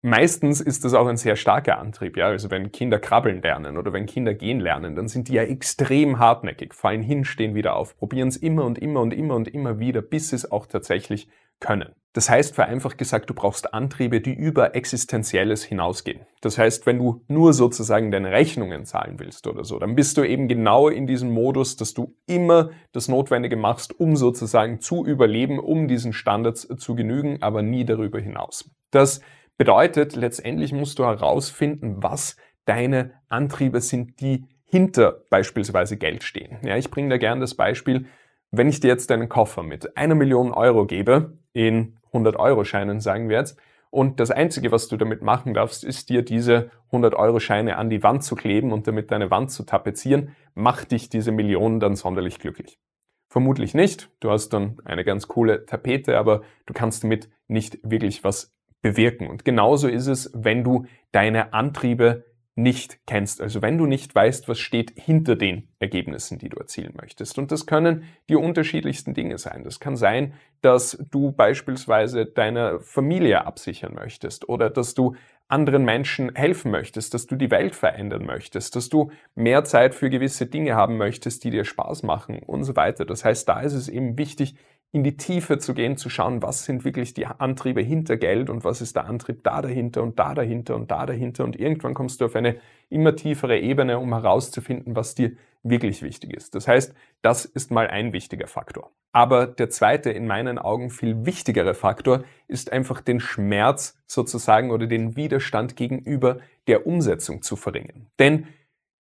Meistens 0.04 0.62
ist 0.62 0.84
das 0.84 0.96
auch 0.96 1.06
ein 1.06 1.18
sehr 1.18 1.36
starker 1.36 1.78
Antrieb, 1.78 2.18
ja. 2.18 2.26
Also 2.26 2.50
wenn 2.50 2.72
Kinder 2.72 2.98
krabbeln 2.98 3.44
lernen 3.44 3.78
oder 3.78 3.94
wenn 3.94 4.08
Kinder 4.08 4.34
gehen 4.34 4.60
lernen, 4.60 4.96
dann 4.96 5.08
sind 5.08 5.28
die 5.28 5.34
ja 5.34 5.44
extrem 5.44 6.18
hartnäckig, 6.18 6.74
fallen 6.74 7.04
hin, 7.04 7.24
stehen 7.24 7.54
wieder 7.54 7.76
auf, 7.76 7.96
probieren 7.96 8.28
es 8.28 8.38
immer 8.38 8.66
und 8.66 8.80
immer 8.80 9.02
und 9.02 9.14
immer 9.14 9.36
und 9.36 9.48
immer 9.48 9.78
wieder, 9.78 10.02
bis 10.02 10.30
sie 10.30 10.38
es 10.38 10.52
auch 10.52 10.66
tatsächlich 10.66 11.28
können. 11.60 11.94
Das 12.14 12.30
heißt, 12.30 12.56
vereinfacht 12.56 12.98
gesagt, 12.98 13.30
du 13.30 13.34
brauchst 13.34 13.74
Antriebe, 13.74 14.20
die 14.20 14.34
über 14.34 14.76
Existenzielles 14.76 15.64
hinausgehen. 15.64 16.26
Das 16.42 16.58
heißt, 16.58 16.86
wenn 16.86 16.98
du 16.98 17.24
nur 17.28 17.54
sozusagen 17.54 18.12
deine 18.12 18.32
Rechnungen 18.32 18.86
zahlen 18.86 19.18
willst 19.20 19.48
oder 19.48 19.64
so, 19.64 19.80
dann 19.80 19.96
bist 19.96 20.18
du 20.18 20.24
eben 20.24 20.50
genau 20.50 20.90
in 20.90 21.08
diesem 21.08 21.32
Modus, 21.32 21.78
dass 21.78 21.94
du 21.94 22.16
immer 22.28 22.72
das 22.92 23.08
Notwendige 23.08 23.56
machst, 23.56 23.98
um 23.98 24.18
sozusagen 24.18 24.82
zu 24.82 25.06
überleben, 25.06 25.58
um 25.58 25.88
diesen 25.88 26.12
Standards 26.12 26.68
zu 26.78 26.96
genügen, 26.96 27.42
aber 27.42 27.62
nie 27.62 27.86
darüber 27.86 28.20
hinaus. 28.20 28.70
Das 28.92 29.22
bedeutet, 29.58 30.16
letztendlich 30.18 30.74
musst 30.74 31.00
du 31.00 31.06
herausfinden, 31.06 32.04
was 32.04 32.36
deine 32.66 33.14
Antriebe 33.30 33.80
sind, 33.80 34.20
die 34.20 34.46
hinter 34.66 35.24
beispielsweise 35.30 35.98
Geld 35.98 36.24
stehen. 36.24 36.58
Ja, 36.64 36.76
ich 36.76 36.92
bringe 36.92 37.10
da 37.10 37.18
gern 37.18 37.40
das 37.40 37.56
Beispiel, 37.56 38.08
wenn 38.52 38.68
ich 38.68 38.82
dir 38.82 38.90
jetzt 38.90 39.12
einen 39.12 39.30
Koffer 39.30 39.64
mit 39.64 39.96
einer 39.96 40.16
Million 40.16 40.52
Euro 40.52 40.86
gebe, 40.86 41.38
in 41.54 41.98
100-Euro-Scheinen 42.14 43.00
sagen 43.00 43.30
wir 43.30 43.38
jetzt, 43.38 43.60
und 43.92 44.22
das 44.22 44.32
Einzige, 44.32 44.72
was 44.72 44.88
du 44.88 44.96
damit 44.96 45.22
machen 45.22 45.54
darfst, 45.54 45.84
ist 45.84 46.10
dir 46.10 46.22
diese 46.22 46.72
100-Euro-Scheine 46.94 47.76
an 47.76 47.90
die 47.90 48.02
Wand 48.04 48.24
zu 48.24 48.36
kleben 48.36 48.72
und 48.72 48.88
damit 48.88 49.12
deine 49.12 49.30
Wand 49.30 49.52
zu 49.52 49.64
tapezieren, 49.64 50.34
macht 50.54 50.92
dich 50.92 51.10
diese 51.10 51.34
Millionen 51.34 51.82
dann 51.82 51.96
sonderlich 51.96 52.40
glücklich. 52.40 52.80
Vermutlich 53.28 53.74
nicht. 53.74 54.10
Du 54.22 54.32
hast 54.32 54.50
dann 54.50 54.78
eine 54.86 55.04
ganz 55.04 55.28
coole 55.28 55.66
Tapete, 55.66 56.18
aber 56.18 56.42
du 56.66 56.74
kannst 56.74 57.04
damit 57.04 57.30
nicht 57.48 57.80
wirklich 57.84 58.24
was 58.24 58.54
bewirken. 58.82 59.30
Und 59.30 59.44
genauso 59.46 59.90
ist 59.90 60.08
es, 60.08 60.32
wenn 60.34 60.64
du 60.64 60.86
deine 61.12 61.54
Antriebe 61.54 62.26
nicht 62.62 63.00
kennst. 63.08 63.42
Also 63.42 63.62
wenn 63.62 63.78
du 63.78 63.86
nicht 63.86 64.14
weißt, 64.14 64.48
was 64.48 64.60
steht 64.60 64.94
hinter 64.96 65.36
den 65.36 65.70
Ergebnissen, 65.80 66.38
die 66.38 66.50
du 66.50 66.58
erzielen 66.58 66.94
möchtest. 67.00 67.38
Und 67.38 67.52
das 67.52 67.66
können 67.66 68.04
die 68.30 68.36
unterschiedlichsten 68.36 69.14
Dinge 69.14 69.38
sein. 69.38 69.64
Das 69.64 69.80
kann 69.80 69.96
sein, 69.96 70.34
dass 70.62 70.98
du 71.12 71.32
beispielsweise 71.32 72.26
deine 72.26 72.80
Familie 72.80 73.46
absichern 73.46 73.94
möchtest 73.94 74.48
oder 74.48 74.70
dass 74.70 74.94
du 74.94 75.16
anderen 75.48 75.84
Menschen 75.84 76.34
helfen 76.34 76.72
möchtest, 76.72 77.14
dass 77.14 77.28
du 77.28 77.36
die 77.36 77.52
Welt 77.52 77.76
verändern 77.76 78.26
möchtest, 78.26 78.76
dass 78.76 78.88
du 78.88 79.12
mehr 79.36 79.66
Zeit 79.66 79.94
für 79.94 80.10
gewisse 80.10 80.46
Dinge 80.46 80.76
haben 80.76 80.98
möchtest, 80.98 81.44
die 81.44 81.50
dir 81.50 81.66
Spaß 81.66 82.04
machen 82.04 82.40
und 82.40 82.64
so 82.64 82.76
weiter. 82.76 83.06
Das 83.06 83.26
heißt, 83.26 83.50
da 83.50 83.60
ist 83.60 83.74
es 83.74 83.90
eben 83.90 84.18
wichtig, 84.18 84.56
in 84.94 85.04
die 85.04 85.16
Tiefe 85.16 85.58
zu 85.58 85.74
gehen, 85.74 85.96
zu 85.96 86.10
schauen, 86.10 86.42
was 86.42 86.66
sind 86.66 86.84
wirklich 86.84 87.14
die 87.14 87.26
Antriebe 87.26 87.82
hinter 87.82 88.18
Geld 88.18 88.50
und 88.50 88.66
was 88.66 88.82
ist 88.82 88.96
der 88.96 89.06
Antrieb 89.06 89.44
da 89.44 89.62
dahinter 89.62 90.04
und 90.04 90.20
da 90.20 90.36
dahinter 90.36 90.76
und 90.76 90.92
da 90.92 91.06
dahinter. 91.06 91.46
Und 91.46 91.58
irgendwann 91.58 91.94
kommst 91.94 92.20
du 92.20 92.26
auf 92.26 92.36
eine 92.36 92.58
immer 92.90 93.16
tiefere 93.16 93.58
Ebene, 93.58 94.00
um 94.00 94.14
herauszufinden, 94.14 94.96
was 94.96 95.16
dir 95.16 95.32
wirklich 95.64 96.02
wichtig 96.02 96.36
ist. 96.36 96.56
Das 96.56 96.68
heißt, 96.68 96.94
das 97.22 97.46
ist 97.46 97.72
mal 97.72 97.88
ein 97.88 98.12
wichtiger 98.12 98.48
Faktor. 98.48 98.92
Aber 99.14 99.48
der 99.48 99.70
zweite, 99.70 100.10
in 100.10 100.28
meinen 100.28 100.58
Augen 100.58 100.90
viel 100.90 101.26
wichtigere 101.26 101.74
Faktor, 101.74 102.24
ist 102.48 102.72
einfach 102.72 103.00
den 103.00 103.20
Schmerz 103.20 103.98
sozusagen 104.08 104.72
oder 104.72 104.88
den 104.88 105.16
Widerstand 105.16 105.76
gegenüber 105.76 106.40
der 106.68 106.86
Umsetzung 106.86 107.42
zu 107.44 107.56
verringern. 107.56 108.08
Denn 108.20 108.48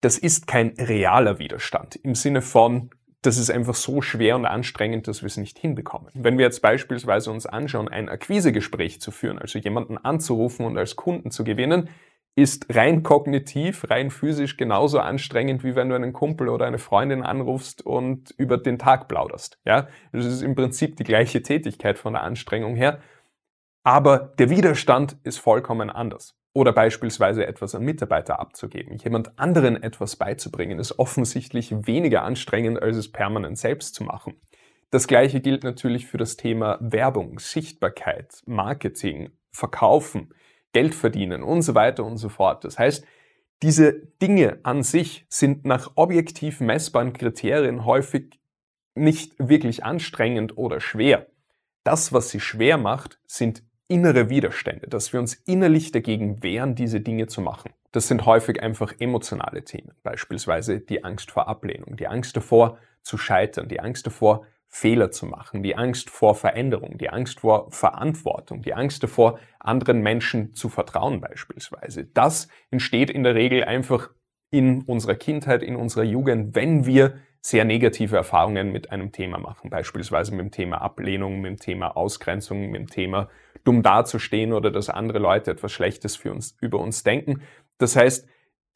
das 0.01 0.17
ist 0.17 0.47
kein 0.47 0.69
realer 0.77 1.37
Widerstand 1.39 1.95
im 1.97 2.15
Sinne 2.15 2.41
von, 2.41 2.89
das 3.21 3.37
ist 3.37 3.49
einfach 3.49 3.75
so 3.75 4.01
schwer 4.01 4.35
und 4.35 4.45
anstrengend, 4.45 5.07
dass 5.07 5.21
wir 5.21 5.27
es 5.27 5.37
nicht 5.37 5.57
hinbekommen. 5.57 6.09
Wenn 6.13 6.37
wir 6.37 6.45
jetzt 6.45 6.61
beispielsweise 6.61 7.31
uns 7.31 7.45
anschauen, 7.45 7.89
ein 7.89 8.09
Akquisegespräch 8.09 9.01
zu 9.01 9.11
führen, 9.11 9.39
also 9.39 9.59
jemanden 9.59 9.97
anzurufen 9.97 10.65
und 10.65 10.77
als 10.77 10.95
Kunden 10.95 11.31
zu 11.31 11.43
gewinnen, 11.43 11.89
ist 12.35 12.67
rein 12.75 13.01
kognitiv, 13.01 13.89
rein 13.89 14.11
physisch 14.11 14.57
genauso 14.57 14.99
anstrengend, 14.99 15.63
wie 15.63 15.75
wenn 15.75 15.89
du 15.89 15.95
einen 15.95 16.13
Kumpel 16.13 16.49
oder 16.49 16.67
eine 16.67 16.77
Freundin 16.77 17.23
anrufst 17.23 17.83
und 17.83 18.29
über 18.37 18.59
den 18.59 18.77
Tag 18.77 19.07
plauderst. 19.07 19.59
Ja, 19.65 19.87
das 20.11 20.25
ist 20.25 20.43
im 20.43 20.53
Prinzip 20.53 20.97
die 20.97 21.03
gleiche 21.03 21.41
Tätigkeit 21.41 21.97
von 21.97 22.13
der 22.13 22.21
Anstrengung 22.21 22.75
her, 22.75 23.01
aber 23.83 24.33
der 24.37 24.51
Widerstand 24.51 25.17
ist 25.23 25.39
vollkommen 25.39 25.89
anders. 25.89 26.36
Oder 26.57 26.73
beispielsweise 26.73 27.45
etwas 27.45 27.75
an 27.75 27.83
Mitarbeiter 27.83 28.39
abzugeben. 28.39 28.97
Jemand 28.97 29.37
anderen 29.37 29.83
etwas 29.83 30.15
beizubringen, 30.15 30.79
ist 30.79 30.97
offensichtlich 30.97 31.85
weniger 31.85 32.23
anstrengend, 32.23 32.81
als 32.81 32.97
es 32.97 33.11
permanent 33.11 33.59
selbst 33.59 33.93
zu 33.93 34.03
machen. 34.03 34.41
Das 34.89 35.05
gleiche 35.05 35.39
gilt 35.39 35.63
natürlich 35.63 36.07
für 36.07 36.17
das 36.17 36.35
Thema 36.35 36.79
Werbung, 36.81 37.37
Sichtbarkeit, 37.37 38.41
Marketing, 38.47 39.29
Verkaufen, 39.51 40.33
Geld 40.73 40.95
verdienen 40.95 41.43
und 41.43 41.61
so 41.61 41.75
weiter 41.75 42.03
und 42.03 42.17
so 42.17 42.27
fort. 42.27 42.63
Das 42.63 42.79
heißt, 42.79 43.05
diese 43.61 43.93
Dinge 44.19 44.59
an 44.63 44.81
sich 44.81 45.27
sind 45.29 45.63
nach 45.63 45.91
objektiv 45.93 46.59
messbaren 46.59 47.13
Kriterien 47.13 47.85
häufig 47.85 48.39
nicht 48.95 49.35
wirklich 49.37 49.83
anstrengend 49.83 50.57
oder 50.57 50.79
schwer. 50.79 51.27
das, 51.83 52.13
was 52.13 52.31
sie 52.31 52.39
schwer 52.39 52.79
macht, 52.79 53.19
sind 53.27 53.61
innere 53.87 54.29
Widerstände, 54.29 54.87
dass 54.87 55.13
wir 55.13 55.19
uns 55.19 55.35
innerlich 55.45 55.91
dagegen 55.91 56.43
wehren, 56.43 56.75
diese 56.75 56.99
Dinge 56.99 57.27
zu 57.27 57.41
machen. 57.41 57.71
Das 57.91 58.07
sind 58.07 58.25
häufig 58.25 58.61
einfach 58.61 58.93
emotionale 58.99 59.63
Themen, 59.63 59.91
beispielsweise 60.03 60.79
die 60.79 61.03
Angst 61.03 61.31
vor 61.31 61.47
Ablehnung, 61.47 61.95
die 61.95 62.07
Angst 62.07 62.35
davor 62.35 62.77
zu 63.01 63.17
scheitern, 63.17 63.69
die 63.69 63.79
Angst 63.79 64.05
davor, 64.05 64.45
Fehler 64.69 65.11
zu 65.11 65.25
machen, 65.25 65.63
die 65.63 65.77
Angst 65.77 66.09
vor 66.09 66.35
Veränderung, 66.35 66.97
die 66.97 67.09
Angst 67.09 67.39
vor 67.39 67.71
Verantwortung, 67.71 68.61
die 68.61 68.73
Angst 68.73 69.01
davor, 69.01 69.39
anderen 69.59 70.01
Menschen 70.01 70.53
zu 70.53 70.67
vertrauen 70.67 71.21
beispielsweise. 71.21 72.03
Das 72.03 72.49
entsteht 72.69 73.09
in 73.09 73.23
der 73.23 73.33
Regel 73.33 73.63
einfach 73.63 74.09
in 74.51 74.81
unserer 74.83 75.15
Kindheit, 75.15 75.63
in 75.63 75.75
unserer 75.75 76.03
Jugend, 76.03 76.55
wenn 76.55 76.85
wir 76.85 77.17
sehr 77.47 77.63
negative 77.63 78.17
Erfahrungen 78.17 78.73
mit 78.73 78.91
einem 78.91 79.13
Thema 79.13 79.37
machen, 79.37 79.69
beispielsweise 79.69 80.31
mit 80.35 80.41
dem 80.41 80.51
Thema 80.51 80.81
Ablehnung, 80.81 81.39
mit 81.39 81.49
dem 81.49 81.59
Thema 81.59 81.95
Ausgrenzung, 81.95 82.69
mit 82.69 82.81
dem 82.81 82.89
Thema 82.89 83.29
dumm 83.63 83.83
dazustehen 83.83 84.51
oder 84.51 84.69
dass 84.69 84.89
andere 84.89 85.19
Leute 85.19 85.51
etwas 85.51 85.71
Schlechtes 85.71 86.17
für 86.17 86.31
uns, 86.33 86.57
über 86.59 86.79
uns 86.79 87.03
denken. 87.03 87.41
Das 87.77 87.95
heißt, 87.95 88.27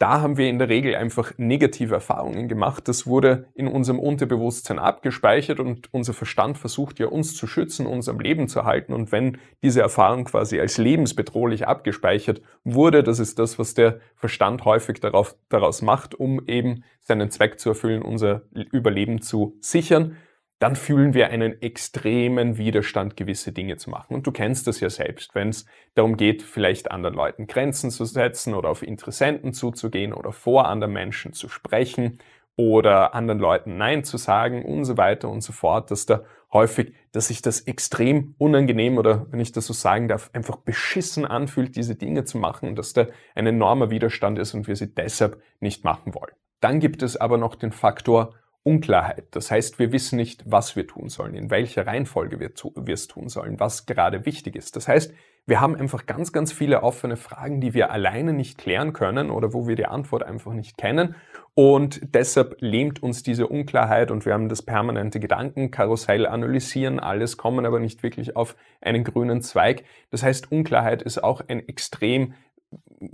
da 0.02 0.20
haben 0.20 0.38
wir 0.38 0.50
in 0.50 0.58
der 0.58 0.68
Regel 0.68 0.96
einfach 0.96 1.34
negative 1.38 1.94
Erfahrungen 1.94 2.48
gemacht. 2.48 2.88
Das 2.88 3.06
wurde 3.06 3.46
in 3.54 3.68
unserem 3.68 4.00
Unterbewusstsein 4.00 4.80
abgespeichert 4.80 5.60
und 5.60 5.94
unser 5.94 6.14
Verstand 6.14 6.58
versucht 6.58 6.98
ja 6.98 7.06
uns 7.06 7.36
zu 7.36 7.46
schützen, 7.46 7.86
uns 7.86 8.10
am 8.10 8.20
Leben 8.20 8.48
zu 8.48 8.66
halten. 8.66 8.94
Und 8.94 9.12
wenn 9.12 9.38
diese 9.62 9.82
Erfahrung 9.82 10.24
quasi 10.24 10.60
als 10.60 10.80
lebensbedrohlich 10.80 11.68
abgespeichert 11.68 12.42
wurde, 12.64 13.04
das 13.04 13.20
ist 13.20 13.38
das, 13.38 13.60
was 13.60 13.76
der 13.76 14.00
Verstand 14.16 14.66
häufig 14.66 15.00
darauf, 15.00 15.36
daraus 15.50 15.84
macht, 15.84 16.16
um 16.16 16.48
eben 16.48 16.84
seinen 17.02 17.30
Zweck 17.30 17.60
zu 17.60 17.70
erfüllen, 17.70 18.02
unser 18.02 18.42
Überleben 18.72 19.22
zu 19.22 19.56
sichern 19.60 20.18
dann 20.62 20.76
fühlen 20.76 21.16
wir 21.16 21.30
einen 21.30 21.60
extremen 21.64 22.56
Widerstand, 22.56 23.18
gewisse 23.18 23.52
Dinge 23.52 23.78
zu 23.78 23.90
machen. 23.90 24.14
Und 24.14 24.28
du 24.28 24.32
kennst 24.32 24.68
das 24.68 24.80
ja 24.80 24.92
selbst, 24.92 25.34
wenn 25.34 25.50
es 25.50 25.66
darum 25.96 26.18
geht, 26.18 26.44
vielleicht 26.44 26.92
anderen 26.92 27.16
Leuten 27.16 27.48
Grenzen 27.48 27.90
zu 27.90 28.06
setzen 28.06 28.54
oder 28.54 28.70
auf 28.70 28.84
Interessenten 28.84 29.54
zuzugehen 29.54 30.14
oder 30.14 30.32
vor 30.32 30.68
anderen 30.68 30.94
Menschen 30.94 31.34
zu 31.34 31.50
sprechen 31.50 32.20
oder 32.56 33.16
anderen 33.16 33.40
Leuten 33.40 33.78
Nein 33.78 34.04
zu 34.04 34.18
sagen 34.18 34.64
und 34.64 34.86
so 34.86 34.98
weiter 34.98 35.30
und 35.30 35.42
so 35.42 35.52
fort, 35.52 35.90
dass 35.90 36.06
da 36.06 36.26
häufig, 36.54 36.94
dass 37.12 37.30
sich 37.30 37.42
das 37.42 37.62
extrem 37.62 38.36
unangenehm 38.38 39.00
oder, 39.00 39.26
wenn 39.32 39.40
ich 39.40 39.54
das 39.54 39.66
so 39.66 39.74
sagen 39.74 40.10
darf, 40.10 40.30
einfach 40.34 40.58
beschissen 40.58 41.26
anfühlt, 41.26 41.76
diese 41.76 41.96
Dinge 41.96 42.24
zu 42.24 42.38
machen, 42.38 42.76
dass 42.76 42.94
da 42.94 43.08
ein 43.34 43.48
enormer 43.48 43.90
Widerstand 43.90 44.38
ist 44.38 44.54
und 44.54 44.68
wir 44.68 44.76
sie 44.76 44.94
deshalb 44.94 45.42
nicht 45.60 45.84
machen 45.84 46.14
wollen. 46.14 46.36
Dann 46.60 46.80
gibt 46.80 47.02
es 47.02 47.18
aber 47.18 47.40
noch 47.40 47.56
den 47.56 47.72
Faktor 47.72 48.36
Unklarheit. 48.64 49.26
Das 49.32 49.50
heißt, 49.50 49.80
wir 49.80 49.92
wissen 49.92 50.18
nicht, 50.18 50.44
was 50.46 50.76
wir 50.76 50.86
tun 50.86 51.10
sollen, 51.10 51.34
in 51.34 51.50
welcher 51.50 51.88
Reihenfolge 51.88 52.40
wir, 52.40 52.52
es 52.94 53.08
tun 53.08 53.28
sollen, 53.28 53.60
was 53.60 53.88
gerade 53.88 54.26
wichtig 54.26 54.56
ist. 54.56 54.76
Das 54.76 54.88
heißt, 54.88 55.14
wir 55.48 55.60
haben 55.60 55.76
einfach 55.76 56.06
ganz, 56.06 56.32
ganz 56.32 56.54
viele 56.54 56.84
offene 56.84 57.18
Fragen, 57.18 57.62
die 57.62 57.74
wir 57.74 57.92
alleine 57.92 58.34
nicht 58.34 58.60
klären 58.60 58.94
können 58.94 59.32
oder 59.32 59.54
wo 59.54 59.68
wir 59.68 59.76
die 59.76 59.88
Antwort 59.88 60.22
einfach 60.22 60.54
nicht 60.54 60.78
kennen. 60.78 61.16
Und 61.56 62.14
deshalb 62.14 62.58
lähmt 62.60 63.02
uns 63.02 63.24
diese 63.24 63.48
Unklarheit 63.48 64.12
und 64.12 64.26
wir 64.26 64.34
haben 64.34 64.48
das 64.48 64.62
permanente 64.62 65.20
Gedankenkarussell 65.20 66.28
analysieren, 66.28 67.00
alles 67.00 67.38
kommen 67.38 67.66
aber 67.66 67.80
nicht 67.80 68.04
wirklich 68.04 68.36
auf 68.36 68.56
einen 68.80 69.04
grünen 69.04 69.42
Zweig. 69.42 69.84
Das 70.12 70.22
heißt, 70.22 70.52
Unklarheit 70.52 71.02
ist 71.02 71.24
auch 71.24 71.42
ein 71.48 71.68
extrem 71.68 72.36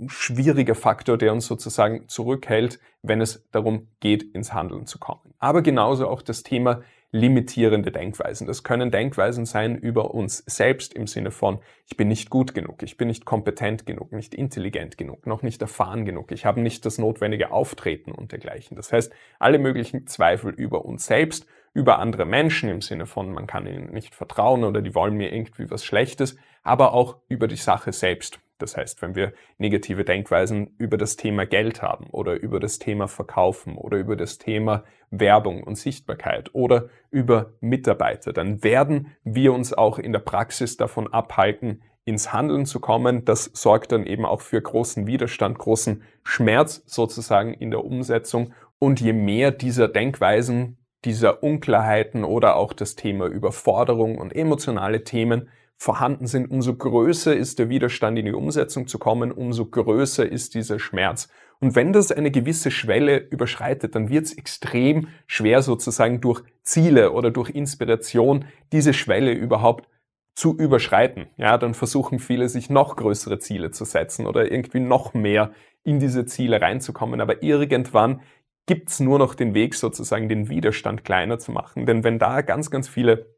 schwieriger 0.08 0.74
Faktor, 0.74 1.18
der 1.18 1.32
uns 1.32 1.46
sozusagen 1.46 2.08
zurückhält, 2.08 2.78
wenn 3.02 3.20
es 3.20 3.48
darum 3.50 3.88
geht, 4.00 4.22
ins 4.22 4.52
Handeln 4.52 4.86
zu 4.86 4.98
kommen. 4.98 5.34
Aber 5.38 5.62
genauso 5.62 6.08
auch 6.08 6.22
das 6.22 6.42
Thema 6.42 6.82
limitierende 7.10 7.90
Denkweisen. 7.90 8.46
Das 8.46 8.62
können 8.62 8.90
Denkweisen 8.90 9.46
sein 9.46 9.76
über 9.76 10.14
uns 10.14 10.44
selbst 10.46 10.92
im 10.92 11.06
Sinne 11.06 11.30
von, 11.30 11.58
ich 11.86 11.96
bin 11.96 12.08
nicht 12.08 12.28
gut 12.28 12.54
genug, 12.54 12.82
ich 12.82 12.98
bin 12.98 13.08
nicht 13.08 13.24
kompetent 13.24 13.86
genug, 13.86 14.12
nicht 14.12 14.34
intelligent 14.34 14.98
genug, 14.98 15.26
noch 15.26 15.42
nicht 15.42 15.62
erfahren 15.62 16.04
genug, 16.04 16.32
ich 16.32 16.44
habe 16.44 16.60
nicht 16.60 16.84
das 16.84 16.98
notwendige 16.98 17.50
Auftreten 17.50 18.12
und 18.12 18.32
dergleichen. 18.32 18.76
Das 18.76 18.92
heißt, 18.92 19.10
alle 19.38 19.58
möglichen 19.58 20.06
Zweifel 20.06 20.52
über 20.52 20.84
uns 20.84 21.06
selbst, 21.06 21.46
über 21.72 21.98
andere 21.98 22.26
Menschen 22.26 22.68
im 22.68 22.82
Sinne 22.82 23.06
von, 23.06 23.32
man 23.32 23.46
kann 23.46 23.66
ihnen 23.66 23.90
nicht 23.90 24.14
vertrauen 24.14 24.64
oder 24.64 24.82
die 24.82 24.94
wollen 24.94 25.14
mir 25.14 25.32
irgendwie 25.32 25.70
was 25.70 25.84
Schlechtes, 25.84 26.36
aber 26.62 26.92
auch 26.92 27.16
über 27.28 27.48
die 27.48 27.56
Sache 27.56 27.92
selbst. 27.92 28.38
Das 28.58 28.76
heißt, 28.76 29.00
wenn 29.02 29.14
wir 29.14 29.32
negative 29.56 30.04
Denkweisen 30.04 30.74
über 30.78 30.98
das 30.98 31.16
Thema 31.16 31.46
Geld 31.46 31.80
haben 31.80 32.08
oder 32.10 32.34
über 32.34 32.60
das 32.60 32.78
Thema 32.78 33.08
Verkaufen 33.08 33.76
oder 33.76 33.98
über 33.98 34.16
das 34.16 34.38
Thema 34.38 34.84
Werbung 35.10 35.62
und 35.62 35.76
Sichtbarkeit 35.76 36.54
oder 36.54 36.88
über 37.10 37.52
Mitarbeiter, 37.60 38.32
dann 38.32 38.62
werden 38.62 39.14
wir 39.24 39.52
uns 39.52 39.72
auch 39.72 39.98
in 39.98 40.12
der 40.12 40.20
Praxis 40.20 40.76
davon 40.76 41.12
abhalten, 41.12 41.82
ins 42.04 42.32
Handeln 42.32 42.66
zu 42.66 42.80
kommen. 42.80 43.24
Das 43.24 43.50
sorgt 43.54 43.92
dann 43.92 44.06
eben 44.06 44.24
auch 44.24 44.40
für 44.40 44.60
großen 44.60 45.06
Widerstand, 45.06 45.58
großen 45.58 46.02
Schmerz 46.24 46.82
sozusagen 46.86 47.52
in 47.52 47.70
der 47.70 47.84
Umsetzung. 47.84 48.54
Und 48.78 49.00
je 49.00 49.12
mehr 49.12 49.50
dieser 49.50 49.88
Denkweisen, 49.88 50.78
dieser 51.04 51.42
Unklarheiten 51.42 52.24
oder 52.24 52.56
auch 52.56 52.72
das 52.72 52.96
Thema 52.96 53.26
Überforderung 53.26 54.18
und 54.18 54.34
emotionale 54.34 55.04
Themen 55.04 55.48
vorhanden 55.78 56.26
sind, 56.26 56.50
umso 56.50 56.74
größer 56.74 57.34
ist 57.34 57.60
der 57.60 57.68
Widerstand 57.68 58.18
in 58.18 58.26
die 58.26 58.32
Umsetzung 58.32 58.88
zu 58.88 58.98
kommen, 58.98 59.30
umso 59.30 59.64
größer 59.64 60.30
ist 60.30 60.54
dieser 60.54 60.80
Schmerz. 60.80 61.28
Und 61.60 61.76
wenn 61.76 61.92
das 61.92 62.12
eine 62.12 62.30
gewisse 62.30 62.70
Schwelle 62.70 63.18
überschreitet, 63.18 63.94
dann 63.94 64.10
wird 64.10 64.26
es 64.26 64.36
extrem 64.36 65.08
schwer 65.26 65.62
sozusagen 65.62 66.20
durch 66.20 66.42
Ziele 66.62 67.12
oder 67.12 67.30
durch 67.30 67.50
Inspiration 67.50 68.44
diese 68.72 68.92
Schwelle 68.92 69.32
überhaupt 69.32 69.88
zu 70.34 70.56
überschreiten. 70.56 71.26
Ja, 71.36 71.58
dann 71.58 71.74
versuchen 71.74 72.18
viele 72.18 72.48
sich 72.48 72.70
noch 72.70 72.96
größere 72.96 73.38
Ziele 73.38 73.70
zu 73.70 73.84
setzen 73.84 74.26
oder 74.26 74.50
irgendwie 74.50 74.80
noch 74.80 75.14
mehr 75.14 75.52
in 75.84 76.00
diese 76.00 76.26
Ziele 76.26 76.60
reinzukommen. 76.60 77.20
Aber 77.20 77.42
irgendwann 77.42 78.20
gibt's 78.66 79.00
nur 79.00 79.18
noch 79.18 79.34
den 79.34 79.54
Weg 79.54 79.74
sozusagen, 79.74 80.28
den 80.28 80.48
Widerstand 80.48 81.04
kleiner 81.04 81.38
zu 81.38 81.50
machen. 81.50 81.86
Denn 81.86 82.04
wenn 82.04 82.18
da 82.18 82.42
ganz, 82.42 82.70
ganz 82.70 82.88
viele 82.88 83.37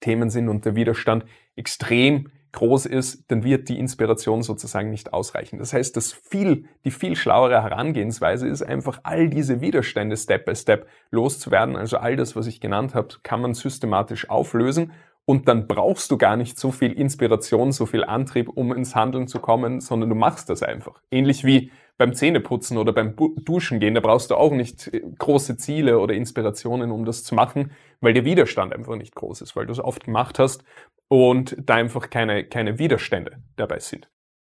Themen 0.00 0.30
sind 0.30 0.48
und 0.48 0.64
der 0.64 0.76
Widerstand 0.76 1.24
extrem 1.56 2.28
groß 2.52 2.86
ist, 2.86 3.30
dann 3.30 3.44
wird 3.44 3.68
die 3.68 3.78
Inspiration 3.78 4.42
sozusagen 4.42 4.90
nicht 4.90 5.12
ausreichen. 5.12 5.58
Das 5.58 5.72
heißt, 5.72 5.96
das 5.96 6.12
viel, 6.12 6.64
die 6.84 6.90
viel 6.90 7.14
schlauere 7.14 7.62
Herangehensweise 7.62 8.48
ist 8.48 8.62
einfach 8.62 9.00
all 9.02 9.28
diese 9.28 9.60
Widerstände 9.60 10.16
Step 10.16 10.46
by 10.46 10.56
Step 10.56 10.88
loszuwerden. 11.10 11.76
Also 11.76 11.98
all 11.98 12.16
das, 12.16 12.34
was 12.34 12.46
ich 12.46 12.60
genannt 12.60 12.94
habe, 12.94 13.08
kann 13.22 13.42
man 13.42 13.52
systematisch 13.52 14.30
auflösen 14.30 14.92
und 15.26 15.48
dann 15.48 15.66
brauchst 15.66 16.10
du 16.10 16.16
gar 16.16 16.36
nicht 16.36 16.58
so 16.58 16.70
viel 16.70 16.92
Inspiration, 16.92 17.72
so 17.72 17.84
viel 17.84 18.04
Antrieb, 18.04 18.48
um 18.48 18.72
ins 18.72 18.94
Handeln 18.94 19.26
zu 19.26 19.40
kommen, 19.40 19.80
sondern 19.80 20.08
du 20.08 20.14
machst 20.14 20.48
das 20.48 20.62
einfach. 20.62 21.02
Ähnlich 21.10 21.44
wie 21.44 21.72
beim 21.98 22.14
Zähneputzen 22.14 22.76
oder 22.78 22.92
beim 22.92 23.16
Duschen 23.16 23.80
gehen, 23.80 23.94
da 23.94 24.00
brauchst 24.00 24.30
du 24.30 24.34
auch 24.34 24.52
nicht 24.52 24.88
äh, 24.88 25.02
große 25.18 25.56
Ziele 25.56 25.98
oder 25.98 26.14
Inspirationen, 26.14 26.90
um 26.90 27.04
das 27.04 27.24
zu 27.24 27.34
machen, 27.34 27.72
weil 28.00 28.12
der 28.12 28.24
Widerstand 28.24 28.74
einfach 28.74 28.96
nicht 28.96 29.14
groß 29.14 29.40
ist, 29.40 29.56
weil 29.56 29.66
du 29.66 29.72
es 29.72 29.80
oft 29.80 30.04
gemacht 30.04 30.38
hast 30.38 30.64
und 31.08 31.56
da 31.58 31.74
einfach 31.74 32.10
keine, 32.10 32.44
keine 32.44 32.78
Widerstände 32.78 33.38
dabei 33.56 33.78
sind. 33.78 34.08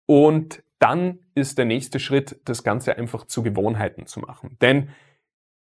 Und 0.06 0.62
dann 0.78 1.20
ist 1.34 1.58
der 1.58 1.64
nächste 1.64 1.98
Schritt, 1.98 2.40
das 2.44 2.62
Ganze 2.62 2.96
einfach 2.96 3.26
zu 3.26 3.42
Gewohnheiten 3.42 4.06
zu 4.06 4.20
machen. 4.20 4.56
Denn 4.60 4.90